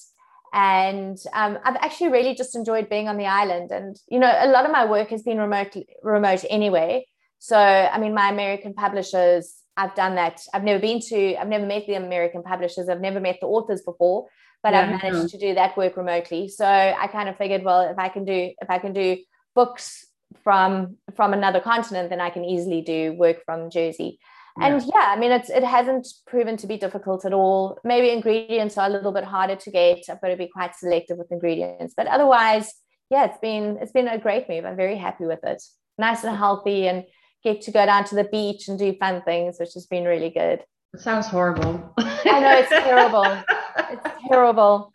And 0.53 1.17
um, 1.33 1.59
I've 1.63 1.75
actually 1.75 2.11
really 2.11 2.33
just 2.33 2.55
enjoyed 2.55 2.89
being 2.89 3.07
on 3.07 3.17
the 3.17 3.25
island. 3.25 3.71
And 3.71 3.95
you 4.07 4.19
know, 4.19 4.33
a 4.39 4.47
lot 4.47 4.65
of 4.65 4.71
my 4.71 4.85
work 4.85 5.09
has 5.09 5.21
been 5.21 5.37
remote 5.37 5.75
remote 6.01 6.43
anyway. 6.49 7.05
So 7.39 7.57
I 7.57 7.99
mean, 7.99 8.13
my 8.13 8.29
American 8.29 8.73
publishers, 8.73 9.55
I've 9.75 9.93
done 9.93 10.15
that. 10.15 10.41
I've 10.53 10.63
never 10.63 10.79
been 10.79 10.99
to, 11.01 11.35
I've 11.35 11.47
never 11.47 11.65
met 11.65 11.85
the 11.85 11.93
American 11.93 12.41
publishers. 12.41 12.89
I've 12.89 13.01
never 13.01 13.19
met 13.19 13.37
the 13.39 13.47
authors 13.47 13.83
before, 13.83 14.27
but 14.67 14.73
yeah, 14.73 14.81
I've 14.81 15.01
managed 15.13 15.31
to 15.31 15.37
do 15.37 15.53
that 15.55 15.77
work 15.77 15.95
remotely. 15.95 16.49
So 16.49 16.65
I 16.65 17.07
kind 17.07 17.29
of 17.29 17.37
figured, 17.37 17.63
well, 17.63 17.81
if 17.89 17.97
I 17.97 18.09
can 18.09 18.25
do, 18.25 18.51
if 18.61 18.69
I 18.69 18.79
can 18.79 18.91
do 18.91 19.17
books 19.55 20.05
from 20.43 20.97
from 21.15 21.31
another 21.31 21.61
continent, 21.61 22.09
then 22.09 22.19
I 22.19 22.29
can 22.29 22.43
easily 22.43 22.81
do 22.81 23.13
work 23.13 23.37
from 23.45 23.69
Jersey. 23.69 24.19
And 24.59 24.81
yeah. 24.81 24.89
yeah, 24.93 25.05
I 25.15 25.17
mean, 25.17 25.31
it's 25.31 25.49
it 25.49 25.63
hasn't 25.63 26.05
proven 26.25 26.57
to 26.57 26.67
be 26.67 26.77
difficult 26.77 27.23
at 27.23 27.31
all. 27.31 27.79
Maybe 27.85 28.09
ingredients 28.09 28.77
are 28.77 28.87
a 28.87 28.91
little 28.91 29.13
bit 29.13 29.23
harder 29.23 29.55
to 29.55 29.71
get. 29.71 29.99
I've 30.09 30.19
got 30.19 30.29
to 30.29 30.35
be 30.35 30.49
quite 30.51 30.75
selective 30.75 31.17
with 31.17 31.31
ingredients, 31.31 31.93
but 31.95 32.07
otherwise, 32.07 32.73
yeah, 33.09 33.25
it's 33.25 33.39
been 33.39 33.77
it's 33.81 33.93
been 33.93 34.09
a 34.09 34.17
great 34.17 34.49
move. 34.49 34.65
I'm 34.65 34.75
very 34.75 34.97
happy 34.97 35.25
with 35.25 35.43
it. 35.43 35.63
Nice 35.97 36.25
and 36.25 36.35
healthy, 36.35 36.89
and 36.89 37.05
get 37.41 37.61
to 37.61 37.71
go 37.71 37.85
down 37.85 38.03
to 38.05 38.15
the 38.15 38.25
beach 38.25 38.67
and 38.67 38.77
do 38.77 38.93
fun 38.99 39.21
things, 39.21 39.59
which 39.59 39.75
has 39.75 39.85
been 39.85 40.03
really 40.03 40.29
good. 40.29 40.65
It 40.93 40.99
sounds 40.99 41.27
horrible. 41.27 41.93
I 41.97 42.39
know 42.41 42.57
it's 42.57 42.69
terrible. 42.85 43.43
It's 43.77 44.27
terrible 44.29 44.93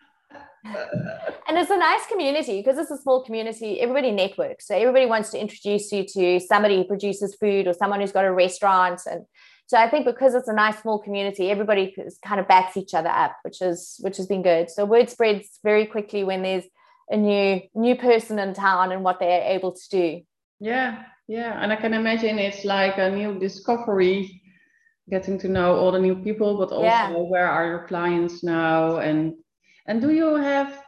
and 0.65 1.59
it's 1.59 1.71
a 1.71 1.77
nice 1.77 2.07
community 2.07 2.61
because 2.61 2.79
it's 2.79 2.91
a 2.91 2.97
small 2.97 3.25
community. 3.25 3.81
Everybody 3.81 4.13
networks. 4.13 4.67
So 4.69 4.77
everybody 4.77 5.07
wants 5.07 5.31
to 5.31 5.41
introduce 5.41 5.91
you 5.91 6.05
to 6.05 6.41
somebody 6.41 6.77
who 6.77 6.85
produces 6.85 7.35
food 7.35 7.67
or 7.67 7.73
someone 7.73 8.01
who's 8.01 8.13
got 8.13 8.25
a 8.25 8.33
restaurant. 8.33 9.01
And 9.11 9.27
so 9.67 9.77
I 9.77 9.89
think 9.89 10.05
because 10.05 10.35
it's 10.35 10.49
a 10.49 10.53
nice 10.53 10.81
small 10.81 11.01
community, 11.01 11.51
everybody 11.51 11.95
kind 12.25 12.41
of 12.41 12.47
backs 12.47 12.77
each 12.77 12.95
other 12.95 13.09
up, 13.09 13.37
which 13.43 13.61
is 13.61 13.97
which 14.01 14.17
has 14.19 14.27
been 14.27 14.43
good. 14.43 14.71
So 14.71 14.85
word 14.85 15.11
spreads 15.11 15.59
very 15.65 15.87
quickly 15.87 16.23
when 16.23 16.43
there's 16.43 16.65
a 17.11 17.17
new 17.17 17.61
new 17.75 17.97
person 17.97 18.39
in 18.39 18.55
town 18.55 18.93
and 18.93 19.03
what 19.03 19.19
they're 19.19 19.43
able 19.43 19.73
to 19.73 19.89
do. 19.91 20.23
Yeah, 20.61 21.03
yeah. 21.27 21.61
And 21.61 21.73
I 21.73 21.77
can 21.77 21.93
imagine 21.93 22.39
it's 22.39 22.65
like 22.65 22.99
a 22.99 23.11
new 23.11 23.39
discovery 23.41 24.42
getting 25.11 25.39
to 25.39 25.49
know 25.49 25.77
all 25.77 25.93
the 25.93 25.99
new 25.99 26.17
people, 26.17 26.57
but 26.59 26.71
also 26.71 26.85
yeah. 26.85 27.11
where 27.11 27.49
are 27.49 27.67
your 27.67 27.87
clients 27.87 28.43
now 28.43 28.99
and 28.99 29.35
and 29.87 30.01
do 30.01 30.11
you 30.11 30.37
have 30.37 30.83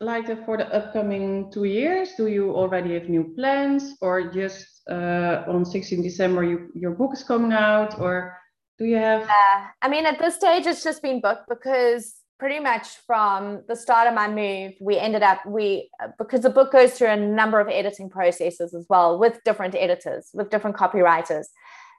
like 0.00 0.26
for 0.44 0.56
the 0.56 0.72
upcoming 0.74 1.50
two 1.50 1.64
years? 1.64 2.10
Do 2.16 2.26
you 2.26 2.54
already 2.54 2.94
have 2.94 3.08
new 3.08 3.32
plans, 3.34 3.94
or 4.00 4.30
just 4.30 4.82
uh, 4.90 5.44
on 5.48 5.64
16 5.64 6.02
December 6.02 6.44
you, 6.44 6.70
your 6.74 6.92
book 6.92 7.12
is 7.14 7.24
coming 7.24 7.52
out, 7.52 7.98
or 7.98 8.36
do 8.78 8.84
you 8.84 8.96
have? 8.96 9.22
Uh, 9.22 9.66
I 9.82 9.88
mean, 9.88 10.06
at 10.06 10.18
this 10.18 10.36
stage, 10.36 10.66
it's 10.66 10.84
just 10.84 11.02
been 11.02 11.20
booked 11.20 11.48
because 11.48 12.16
pretty 12.38 12.60
much 12.60 12.88
from 13.06 13.62
the 13.68 13.74
start 13.74 14.06
of 14.06 14.14
my 14.14 14.28
move, 14.28 14.74
we 14.80 14.98
ended 14.98 15.22
up 15.22 15.44
we 15.46 15.90
because 16.18 16.42
the 16.42 16.50
book 16.50 16.72
goes 16.72 16.92
through 16.92 17.08
a 17.08 17.16
number 17.16 17.58
of 17.58 17.68
editing 17.68 18.10
processes 18.10 18.74
as 18.74 18.86
well 18.90 19.18
with 19.18 19.42
different 19.44 19.74
editors, 19.74 20.28
with 20.34 20.50
different 20.50 20.76
copywriters. 20.76 21.46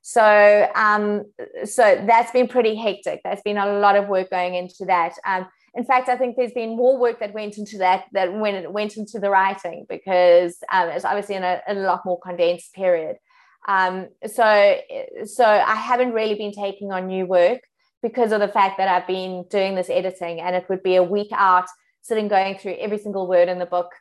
So 0.10 0.70
um, 0.74 1.26
so 1.65 2.02
that's 2.08 2.32
been 2.32 2.48
pretty 2.48 2.76
hectic. 2.76 3.20
There's 3.26 3.41
been 3.41 3.58
a 3.58 3.78
lot 3.80 3.98
of 3.98 4.08
work 4.08 4.30
going 4.30 4.56
into 4.56 4.86
that. 4.86 5.15
Um, 5.26 5.48
in 5.76 5.84
fact, 5.84 6.08
I 6.08 6.15
think 6.15 6.38
there's 6.38 6.54
been 6.54 6.78
more 6.78 6.98
work 6.98 7.20
that 7.20 7.34
went 7.34 7.58
into 7.58 7.80
that 7.80 8.06
that 8.13 8.34
when 8.34 8.56
it 8.56 8.72
went 8.72 8.96
into 8.96 9.20
the 9.20 9.30
writing 9.30 9.86
because 9.89 10.60
um, 10.72 10.88
it's 10.88 11.04
obviously 11.04 11.36
in 11.36 11.43
a, 11.43 11.60
a, 11.67 11.74
lot 11.74 12.06
more 12.06 12.17
condensed 12.22 12.74
period. 12.74 13.17
Um, 13.67 14.08
so, 14.26 14.78
so 15.26 15.43
I 15.43 15.76
haven't 15.76 16.13
really 16.13 16.36
been 16.36 16.54
taking 16.54 16.93
on 16.93 17.08
new 17.08 17.26
work 17.26 17.60
because 18.02 18.32
of 18.32 18.39
the 18.39 18.48
fact 18.48 18.78
that 18.78 18.88
I've 18.88 19.08
been 19.08 19.43
doing 19.50 19.76
this 19.76 19.89
editing, 19.89 20.39
and 20.39 20.56
it 20.56 20.70
would 20.70 20.84
be 20.84 20.96
a 20.96 21.04
week 21.04 21.32
out, 21.34 21.67
sitting 22.02 22.30
going 22.30 22.58
through 22.58 22.78
every 22.80 22.98
single 22.98 23.28
word 23.28 23.50
in 23.50 23.60
the 23.60 23.65
book. 23.65 23.91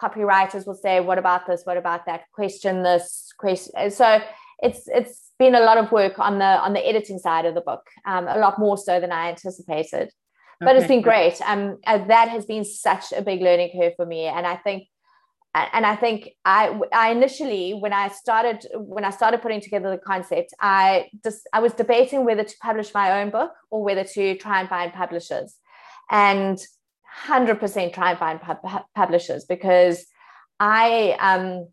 Copywriters 0.00 0.64
will 0.64 0.74
say, 0.74 1.00
"What 1.00 1.18
about 1.18 1.48
this? 1.48 1.62
What 1.64 1.76
about 1.76 2.06
that? 2.06 2.30
Question 2.32 2.84
this 2.84 3.32
question." 3.36 3.90
So 3.90 4.20
it's 4.60 4.86
it's 4.86 5.25
been 5.38 5.54
a 5.54 5.60
lot 5.60 5.78
of 5.78 5.92
work 5.92 6.18
on 6.18 6.38
the 6.38 6.44
on 6.44 6.72
the 6.72 6.86
editing 6.86 7.18
side 7.18 7.44
of 7.44 7.54
the 7.54 7.60
book, 7.60 7.82
um, 8.06 8.26
a 8.28 8.38
lot 8.38 8.58
more 8.58 8.78
so 8.78 9.00
than 9.00 9.12
I 9.12 9.28
anticipated 9.28 10.10
but 10.60 10.70
okay. 10.70 10.78
it's 10.78 10.88
been 10.88 11.02
great. 11.02 11.40
Um, 11.42 11.78
that 11.86 12.28
has 12.28 12.46
been 12.46 12.64
such 12.64 13.12
a 13.12 13.22
big 13.22 13.42
learning 13.42 13.72
curve 13.78 13.92
for 13.96 14.06
me, 14.06 14.24
and 14.24 14.46
I 14.46 14.56
think, 14.56 14.88
and 15.54 15.84
I 15.84 15.96
think 15.96 16.30
I, 16.44 16.78
I 16.92 17.10
initially 17.10 17.72
when 17.74 17.92
I 17.92 18.08
started 18.08 18.66
when 18.74 19.04
I 19.04 19.10
started 19.10 19.42
putting 19.42 19.60
together 19.60 19.90
the 19.90 19.98
concept, 19.98 20.54
I 20.60 21.08
just 21.22 21.46
I 21.52 21.60
was 21.60 21.72
debating 21.74 22.24
whether 22.24 22.44
to 22.44 22.54
publish 22.62 22.94
my 22.94 23.20
own 23.20 23.30
book 23.30 23.52
or 23.70 23.82
whether 23.82 24.04
to 24.04 24.36
try 24.36 24.60
and 24.60 24.68
find 24.68 24.92
publishers, 24.92 25.56
and 26.10 26.58
hundred 27.04 27.60
percent 27.60 27.92
try 27.92 28.10
and 28.10 28.18
find 28.18 28.40
pub- 28.40 28.84
publishers 28.94 29.44
because 29.44 30.06
I 30.58 31.16
um 31.20 31.68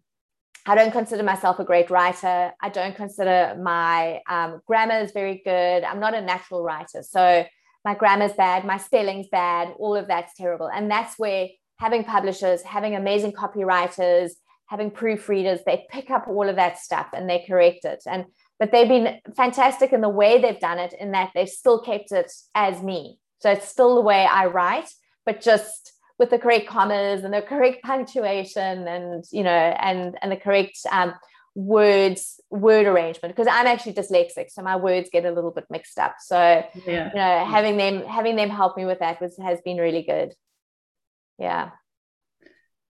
I 0.66 0.76
don't 0.76 0.92
consider 0.92 1.24
myself 1.24 1.60
a 1.60 1.66
great 1.66 1.90
writer. 1.90 2.52
I 2.62 2.70
don't 2.70 2.96
consider 2.96 3.58
my 3.62 4.22
um, 4.30 4.62
grammar 4.66 5.00
is 5.00 5.12
very 5.12 5.42
good. 5.44 5.84
I'm 5.84 6.00
not 6.00 6.14
a 6.14 6.22
natural 6.22 6.64
writer, 6.64 7.04
so 7.04 7.46
my 7.86 7.96
grammar's 7.96 8.34
bad, 8.34 8.66
my 8.66 8.78
spelling's 8.78 9.28
bad, 9.28 9.74
all 9.78 9.96
of 9.96 10.08
that's 10.08 10.34
terrible. 10.36 10.70
And 10.74 10.90
that's 10.90 11.20
where 11.20 11.50
having 11.78 12.06
publishers, 12.06 12.62
having 12.62 12.96
amazing 12.96 13.34
copywriters, 13.34 14.32
having 14.68 14.90
proofreaders, 14.90 15.60
they 15.66 15.86
pick 15.90 16.10
up 16.10 16.28
all 16.28 16.48
of 16.48 16.56
that 16.56 16.80
stuff 16.80 17.08
and 17.14 17.30
they 17.30 17.44
correct 17.48 17.86
it. 17.86 18.04
And 18.08 18.26
but 18.60 18.72
they've 18.72 18.88
been 18.88 19.20
fantastic 19.36 19.92
in 19.92 20.02
the 20.02 20.10
way 20.10 20.40
they've 20.40 20.60
done 20.60 20.80
it, 20.80 20.94
in 20.98 21.12
that 21.12 21.32
they've 21.36 21.50
still 21.50 21.82
kept 21.82 22.12
it 22.12 22.32
as 22.56 22.82
me. 22.82 23.20
So 23.40 23.52
it's 23.52 23.68
still 23.68 23.96
the 23.96 24.02
way 24.02 24.26
I 24.26 24.46
write, 24.46 24.90
but 25.26 25.42
just 25.42 25.93
with 26.20 26.30
the 26.30 26.40
correct 26.40 26.68
commas 26.68 27.24
and 27.24 27.34
the 27.34 27.42
correct 27.42 27.84
punctuation 27.84 28.88
and 28.88 29.24
you 29.32 29.44
know 29.44 29.50
and 29.50 30.18
and 30.22 30.32
the 30.32 30.38
correct 30.38 30.78
um, 30.92 31.14
words 31.56 32.40
word 32.50 32.88
arrangement 32.88 33.36
because 33.36 33.48
i'm 33.52 33.68
actually 33.68 33.94
dyslexic 33.94 34.50
so 34.50 34.64
my 34.64 34.76
words 34.76 35.10
get 35.12 35.26
a 35.26 35.32
little 35.32 35.52
bit 35.52 35.66
mixed 35.70 36.00
up. 36.00 36.16
So 36.20 36.64
yeah. 36.88 37.10
you 37.10 37.16
know 37.16 37.46
having 37.46 37.78
them 37.78 38.04
having 38.06 38.36
them 38.36 38.50
help 38.50 38.76
me 38.78 38.86
with 38.86 39.00
that 39.00 39.22
was 39.22 39.38
has 39.38 39.60
been 39.62 39.78
really 39.78 40.04
good. 40.04 40.34
Yeah. 41.38 41.72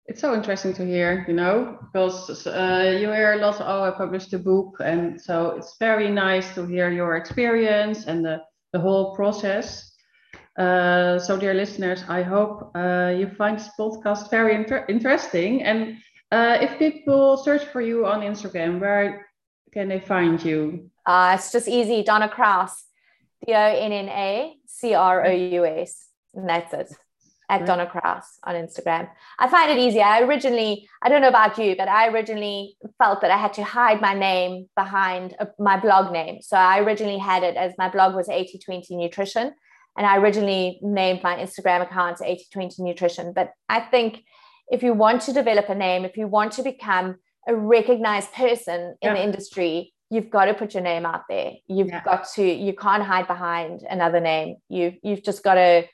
It's 0.06 0.20
so 0.20 0.34
interesting 0.34 0.74
to 0.74 0.86
hear 0.86 1.26
you 1.28 1.34
know 1.34 1.78
because 1.82 2.46
uh, 2.46 2.98
you 3.00 3.12
hear 3.12 3.34
a 3.34 3.38
lot 3.38 3.58
oh 3.62 3.84
i 3.84 3.92
published 3.92 4.34
a 4.34 4.40
book 4.40 4.76
and 4.84 5.20
so 5.20 5.52
it's 5.52 5.78
very 5.80 6.10
nice 6.10 6.54
to 6.56 6.66
hear 6.66 6.92
your 6.92 7.16
experience 7.16 8.06
and 8.06 8.24
the, 8.24 8.42
the 8.74 8.80
whole 8.80 9.16
process 9.16 9.93
uh, 10.58 11.20
so 11.20 11.38
dear 11.38 11.54
listeners 11.54 12.04
i 12.10 12.22
hope 12.22 12.72
uh, 12.76 13.14
you 13.16 13.28
find 13.38 13.58
this 13.58 13.70
podcast 13.80 14.30
very 14.30 14.56
inter- 14.56 14.86
interesting 14.88 15.64
and 15.64 15.98
uh, 16.34 16.58
if 16.60 16.80
people 16.80 17.38
search 17.38 17.64
for 17.66 17.80
you 17.80 18.08
on 18.08 18.22
Instagram, 18.22 18.80
where 18.80 19.28
can 19.72 19.88
they 19.88 20.00
find 20.00 20.44
you? 20.44 20.90
Uh, 21.06 21.36
it's 21.38 21.52
just 21.52 21.68
easy. 21.68 22.02
Donna 22.02 22.28
Crous, 22.28 22.86
D 23.46 23.54
O 23.54 23.56
N 23.56 23.92
N 23.92 24.10
A 24.10 24.56
C 24.66 24.96
R 24.96 25.28
O 25.28 25.30
U 25.30 25.64
S. 25.64 26.08
And 26.34 26.50
that's 26.50 26.74
it. 26.74 26.92
At 27.50 27.68
Donna 27.68 27.86
Crous 27.86 28.40
on 28.46 28.56
Instagram. 28.56 29.10
I 29.38 29.48
find 29.48 29.70
it 29.70 29.78
easy. 29.78 30.02
I 30.02 30.22
originally, 30.22 30.90
I 31.04 31.10
don't 31.10 31.22
know 31.22 31.28
about 31.28 31.60
you, 31.60 31.76
but 31.76 31.88
I 31.88 32.08
originally 32.08 32.78
felt 32.98 33.22
that 33.22 33.30
I 33.30 33.38
had 33.38 33.54
to 33.54 33.64
hide 33.64 34.02
my 34.02 34.16
name 34.16 34.70
behind 34.76 35.36
a, 35.40 35.50
my 35.60 35.80
blog 35.80 36.12
name. 36.12 36.42
So 36.42 36.58
I 36.58 36.80
originally 36.80 37.20
had 37.20 37.44
it 37.44 37.56
as 37.58 37.74
my 37.78 37.90
blog 37.90 38.16
was 38.16 38.28
8020 38.28 38.96
Nutrition. 38.96 39.54
And 39.98 40.08
I 40.08 40.18
originally 40.18 40.80
named 40.82 41.22
my 41.24 41.36
Instagram 41.36 41.82
account 41.82 42.20
8020 42.22 42.82
Nutrition. 42.84 43.34
But 43.34 43.52
I 43.70 43.80
think 43.80 44.24
if 44.70 44.82
you 44.82 44.94
want 44.94 45.22
to 45.24 45.34
develop 45.34 45.70
a 45.70 45.76
name, 45.76 46.06
if 46.06 46.18
you 46.18 46.28
want 46.28 46.54
to 46.54 46.64
become 46.64 47.18
a 47.48 47.56
recognized 47.56 48.32
person 48.34 48.96
in 49.02 49.10
yeah. 49.10 49.14
the 49.14 49.24
industry, 49.24 49.94
you've 50.10 50.30
got 50.30 50.46
to 50.46 50.54
put 50.54 50.74
your 50.74 50.84
name 50.84 51.06
out 51.06 51.24
there. 51.30 51.54
You've 51.68 51.90
yeah. 51.90 52.04
got 52.04 52.28
to, 52.36 52.44
you 52.44 52.74
can't 52.74 53.04
hide 53.04 53.28
behind 53.28 53.84
another 53.90 54.20
name. 54.20 54.58
You 54.70 54.94
you've 55.04 55.24
just 55.24 55.44
got 55.44 55.56
to. 55.56 55.86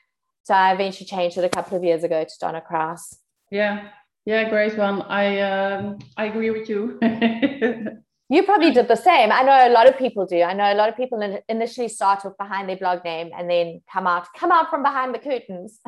So 0.44 0.54
I 0.54 0.72
eventually 0.72 1.06
changed 1.06 1.36
it 1.36 1.44
a 1.44 1.48
couple 1.48 1.76
of 1.76 1.84
years 1.84 2.02
ago 2.02 2.24
to 2.24 2.34
Donna 2.40 2.60
Crous. 2.60 3.18
Yeah, 3.50 3.88
yeah, 4.24 4.48
great 4.48 4.76
one. 4.76 5.02
I 5.02 5.40
um, 5.40 5.98
I 6.16 6.26
agree 6.26 6.50
with 6.50 6.68
you. 6.68 6.98
you 8.30 8.44
probably 8.44 8.70
did 8.70 8.86
the 8.86 8.96
same. 8.96 9.32
I 9.32 9.42
know 9.42 9.68
a 9.68 9.72
lot 9.72 9.88
of 9.88 9.98
people 9.98 10.24
do. 10.24 10.40
I 10.40 10.52
know 10.52 10.72
a 10.72 10.74
lot 10.74 10.88
of 10.88 10.96
people 10.96 11.20
initially 11.48 11.88
start 11.88 12.24
off 12.24 12.38
behind 12.38 12.68
their 12.68 12.76
blog 12.76 13.04
name 13.04 13.30
and 13.36 13.50
then 13.50 13.82
come 13.92 14.06
out 14.06 14.28
come 14.38 14.52
out 14.52 14.70
from 14.70 14.82
behind 14.82 15.14
the 15.14 15.18
curtains. 15.18 15.80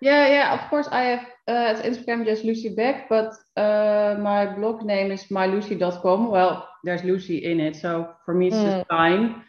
Yeah, 0.00 0.26
yeah, 0.28 0.54
of 0.54 0.68
course. 0.68 0.86
I 0.90 1.02
have 1.02 1.26
uh, 1.48 1.82
Instagram 1.82 2.26
just 2.26 2.44
Lucy 2.44 2.68
Beck, 2.68 3.08
but 3.08 3.32
uh, 3.56 4.16
my 4.18 4.44
blog 4.54 4.82
name 4.82 5.10
is 5.10 5.24
mylucy.com. 5.30 6.30
Well, 6.30 6.68
there's 6.84 7.04
Lucy 7.04 7.44
in 7.44 7.58
it, 7.58 7.76
so 7.76 8.12
for 8.26 8.34
me 8.34 8.48
it's 8.48 8.56
mm. 8.56 8.64
just 8.64 8.88
fine. 8.88 9.42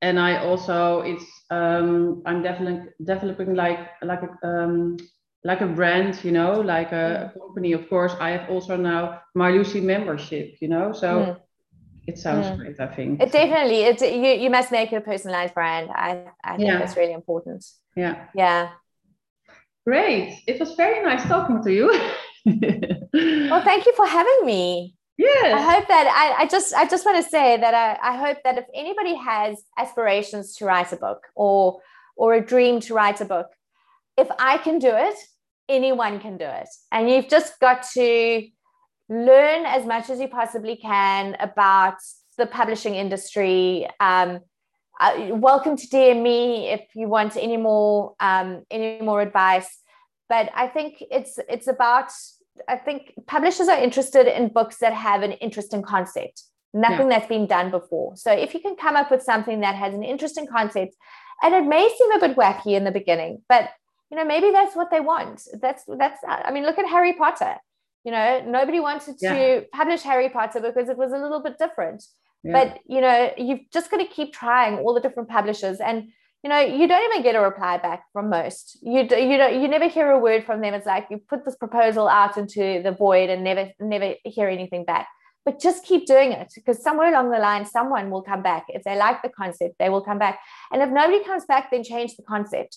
And 0.00 0.18
I 0.18 0.44
also 0.44 1.00
it's 1.00 1.24
um, 1.50 2.22
I'm 2.24 2.42
definitely 2.42 2.88
developing 3.04 3.54
like 3.54 3.80
like 4.02 4.22
a 4.22 4.46
um, 4.46 4.96
like 5.44 5.60
a 5.60 5.66
brand, 5.66 6.24
you 6.24 6.32
know, 6.32 6.60
like 6.60 6.92
a, 6.92 7.32
a, 7.34 7.38
company. 7.38 7.72
Of 7.72 7.88
course, 7.90 8.14
I 8.20 8.30
have 8.30 8.48
also 8.48 8.76
now 8.76 9.20
my 9.34 9.50
Lucy 9.50 9.80
membership, 9.80 10.56
you 10.60 10.68
know, 10.68 10.92
so. 10.92 11.08
Mm. 11.08 11.40
It 12.06 12.18
sounds 12.18 12.46
mm. 12.46 12.58
great. 12.58 12.80
I 12.80 12.86
think 12.86 13.20
it 13.20 13.32
definitely. 13.32 13.82
It 13.82 14.00
you 14.00 14.42
you 14.44 14.50
must 14.50 14.72
make 14.72 14.92
it 14.92 14.96
a 14.96 15.00
personalized 15.00 15.54
brand. 15.54 15.90
I 15.90 16.24
I 16.42 16.56
think 16.56 16.68
yeah. 16.68 16.78
that's 16.78 16.96
really 16.96 17.12
important. 17.12 17.64
Yeah. 17.96 18.26
Yeah. 18.34 18.70
Great. 19.86 20.42
It 20.46 20.60
was 20.60 20.74
very 20.74 21.04
nice 21.04 21.24
talking 21.24 21.62
to 21.62 21.72
you. 21.72 21.88
well, 23.50 23.62
thank 23.62 23.86
you 23.86 23.94
for 23.94 24.06
having 24.06 24.40
me. 24.44 24.96
Yes. 25.18 25.54
I 25.54 25.74
hope 25.74 25.88
that 25.88 26.06
I, 26.08 26.42
I 26.42 26.46
just 26.46 26.74
I 26.74 26.86
just 26.86 27.04
want 27.04 27.22
to 27.22 27.30
say 27.30 27.56
that 27.56 27.74
I, 27.74 27.98
I 28.02 28.16
hope 28.16 28.38
that 28.44 28.58
if 28.58 28.64
anybody 28.74 29.14
has 29.14 29.62
aspirations 29.78 30.56
to 30.56 30.64
write 30.64 30.92
a 30.92 30.96
book 30.96 31.26
or 31.36 31.80
or 32.16 32.34
a 32.34 32.44
dream 32.44 32.80
to 32.80 32.94
write 32.94 33.20
a 33.20 33.24
book, 33.24 33.48
if 34.16 34.28
I 34.38 34.58
can 34.58 34.78
do 34.78 34.90
it, 34.90 35.14
anyone 35.68 36.18
can 36.18 36.36
do 36.36 36.46
it. 36.46 36.68
And 36.90 37.08
you've 37.10 37.28
just 37.28 37.60
got 37.60 37.84
to 37.94 38.48
learn 39.12 39.66
as 39.66 39.84
much 39.84 40.08
as 40.08 40.18
you 40.20 40.28
possibly 40.28 40.76
can 40.76 41.36
about 41.38 41.96
the 42.38 42.46
publishing 42.46 42.94
industry. 42.94 43.86
Um, 44.00 44.40
uh, 44.98 45.28
welcome 45.30 45.76
to 45.76 45.86
DM 45.86 46.22
me 46.22 46.68
if 46.68 46.82
you 46.94 47.08
want 47.08 47.36
any 47.36 47.56
more 47.56 48.14
um, 48.20 48.64
any 48.70 49.00
more 49.02 49.20
advice. 49.20 49.68
But 50.28 50.50
I 50.54 50.66
think 50.66 51.02
it's 51.10 51.38
it's 51.48 51.66
about 51.66 52.10
I 52.68 52.76
think 52.76 53.12
publishers 53.26 53.68
are 53.68 53.78
interested 53.78 54.26
in 54.26 54.48
books 54.48 54.78
that 54.78 54.94
have 54.94 55.22
an 55.22 55.32
interesting 55.32 55.82
concept, 55.82 56.44
nothing 56.72 57.10
yeah. 57.10 57.18
that's 57.18 57.28
been 57.28 57.46
done 57.46 57.70
before. 57.70 58.16
So 58.16 58.32
if 58.32 58.54
you 58.54 58.60
can 58.60 58.76
come 58.76 58.96
up 58.96 59.10
with 59.10 59.22
something 59.22 59.60
that 59.60 59.74
has 59.74 59.92
an 59.92 60.02
interesting 60.02 60.46
concept, 60.46 60.94
and 61.42 61.54
it 61.54 61.64
may 61.64 61.86
seem 61.98 62.12
a 62.12 62.20
bit 62.20 62.36
wacky 62.36 62.74
in 62.76 62.84
the 62.84 62.90
beginning, 62.90 63.42
but 63.48 63.70
you 64.10 64.16
know 64.16 64.24
maybe 64.24 64.50
that's 64.52 64.74
what 64.74 64.90
they 64.90 65.00
want. 65.00 65.42
That's 65.60 65.84
that's 65.98 66.20
I 66.26 66.50
mean 66.50 66.64
look 66.64 66.78
at 66.78 66.86
Harry 66.86 67.12
Potter 67.12 67.56
you 68.04 68.12
know 68.12 68.42
nobody 68.46 68.80
wanted 68.80 69.18
to 69.18 69.64
publish 69.72 70.02
harry 70.02 70.28
potter 70.28 70.60
because 70.60 70.88
it 70.88 70.96
was 70.96 71.12
a 71.12 71.18
little 71.18 71.42
bit 71.42 71.58
different. 71.58 72.04
Yeah. 72.44 72.52
but 72.52 72.80
you 72.86 73.00
know 73.00 73.32
you've 73.38 73.70
just 73.72 73.90
got 73.90 73.98
to 73.98 74.06
keep 74.06 74.32
trying 74.32 74.78
all 74.78 74.94
the 74.94 75.00
different 75.00 75.28
publishers 75.28 75.78
and 75.78 76.08
you 76.42 76.50
know 76.50 76.58
you 76.58 76.88
don't 76.88 77.04
even 77.12 77.22
get 77.22 77.36
a 77.36 77.40
reply 77.40 77.78
back 77.78 78.02
from 78.12 78.30
most. 78.30 78.78
You 78.82 79.06
do, 79.06 79.16
you 79.16 79.36
don't 79.36 79.62
you 79.62 79.68
never 79.68 79.88
hear 79.88 80.10
a 80.10 80.18
word 80.18 80.44
from 80.44 80.60
them. 80.60 80.74
It's 80.74 80.86
like 80.86 81.06
you 81.08 81.18
put 81.18 81.44
this 81.44 81.54
proposal 81.54 82.08
out 82.08 82.36
into 82.36 82.82
the 82.82 82.90
void 82.90 83.30
and 83.30 83.44
never 83.44 83.70
never 83.78 84.14
hear 84.24 84.48
anything 84.48 84.84
back. 84.84 85.06
But 85.44 85.60
just 85.60 85.84
keep 85.84 86.06
doing 86.06 86.32
it 86.32 86.52
because 86.54 86.82
somewhere 86.82 87.08
along 87.08 87.30
the 87.30 87.38
line 87.38 87.64
someone 87.64 88.10
will 88.10 88.22
come 88.22 88.42
back. 88.42 88.64
If 88.68 88.82
they 88.82 88.96
like 88.96 89.22
the 89.22 89.28
concept 89.28 89.76
they 89.78 89.88
will 89.88 90.02
come 90.02 90.18
back. 90.18 90.40
And 90.72 90.82
if 90.82 90.90
nobody 90.90 91.22
comes 91.22 91.44
back 91.44 91.70
then 91.70 91.84
change 91.84 92.16
the 92.16 92.24
concept 92.24 92.76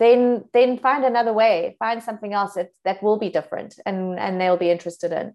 then 0.00 0.44
then 0.52 0.78
find 0.78 1.04
another 1.04 1.32
way 1.32 1.76
find 1.78 2.02
something 2.02 2.32
else 2.32 2.54
that, 2.54 2.70
that 2.84 3.02
will 3.02 3.18
be 3.18 3.28
different 3.28 3.78
and 3.86 4.18
and 4.18 4.40
they'll 4.40 4.56
be 4.56 4.70
interested 4.70 5.12
in. 5.12 5.34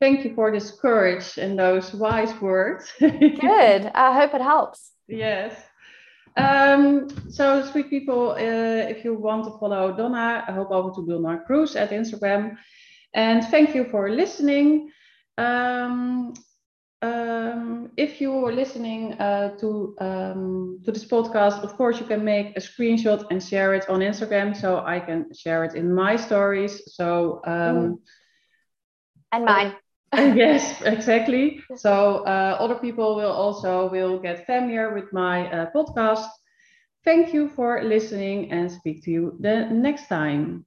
Thank 0.00 0.24
you 0.24 0.34
for 0.34 0.50
this 0.50 0.70
courage 0.70 1.38
and 1.38 1.58
those 1.58 1.92
wise 1.94 2.34
words. 2.40 2.90
Good. 2.98 3.90
I 3.94 4.18
hope 4.18 4.34
it 4.34 4.40
helps. 4.40 4.92
Yes. 5.06 5.54
Um, 6.36 7.08
so 7.30 7.62
sweet 7.66 7.90
people 7.90 8.30
uh, 8.30 8.88
if 8.94 9.04
you 9.04 9.12
want 9.14 9.44
to 9.44 9.58
follow 9.60 9.94
donna 9.94 10.44
I 10.48 10.52
hope 10.52 10.70
over 10.70 10.90
to 10.94 11.06
donna 11.06 11.42
crous 11.46 11.76
at 11.76 11.90
instagram. 11.90 12.56
And 13.14 13.44
thank 13.48 13.74
you 13.74 13.84
for 13.90 14.08
listening. 14.08 14.90
Um, 15.36 16.32
um, 17.02 17.90
if 17.96 18.20
you 18.20 18.32
are 18.46 18.52
listening 18.52 19.14
uh, 19.14 19.56
to 19.58 19.94
um, 20.00 20.80
to 20.84 20.92
this 20.92 21.04
podcast, 21.04 21.62
of 21.62 21.76
course, 21.76 22.00
you 22.00 22.06
can 22.06 22.24
make 22.24 22.56
a 22.56 22.60
screenshot 22.60 23.24
and 23.30 23.42
share 23.42 23.74
it 23.74 23.88
on 23.88 24.00
Instagram, 24.00 24.56
so 24.56 24.78
I 24.86 25.00
can 25.00 25.32
share 25.34 25.64
it 25.64 25.74
in 25.74 25.92
my 25.92 26.16
stories. 26.16 26.94
So 26.94 27.40
um, 27.46 27.98
and 29.32 29.44
mine. 29.44 29.74
yes, 30.14 30.80
exactly. 30.82 31.60
So 31.74 32.24
uh, 32.24 32.56
other 32.60 32.76
people 32.76 33.16
will 33.16 33.32
also 33.32 33.88
will 33.90 34.18
get 34.18 34.46
familiar 34.46 34.94
with 34.94 35.12
my 35.12 35.50
uh, 35.50 35.70
podcast. 35.74 36.26
Thank 37.04 37.32
you 37.34 37.48
for 37.48 37.82
listening, 37.82 38.52
and 38.52 38.70
speak 38.70 39.02
to 39.04 39.10
you 39.10 39.36
the 39.40 39.66
next 39.70 40.06
time. 40.08 40.64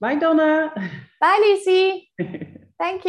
Bye, 0.00 0.14
Donna. 0.14 0.72
Bye, 1.20 1.38
Lucy. 1.44 2.08
Thank 2.78 3.04
you. 3.04 3.08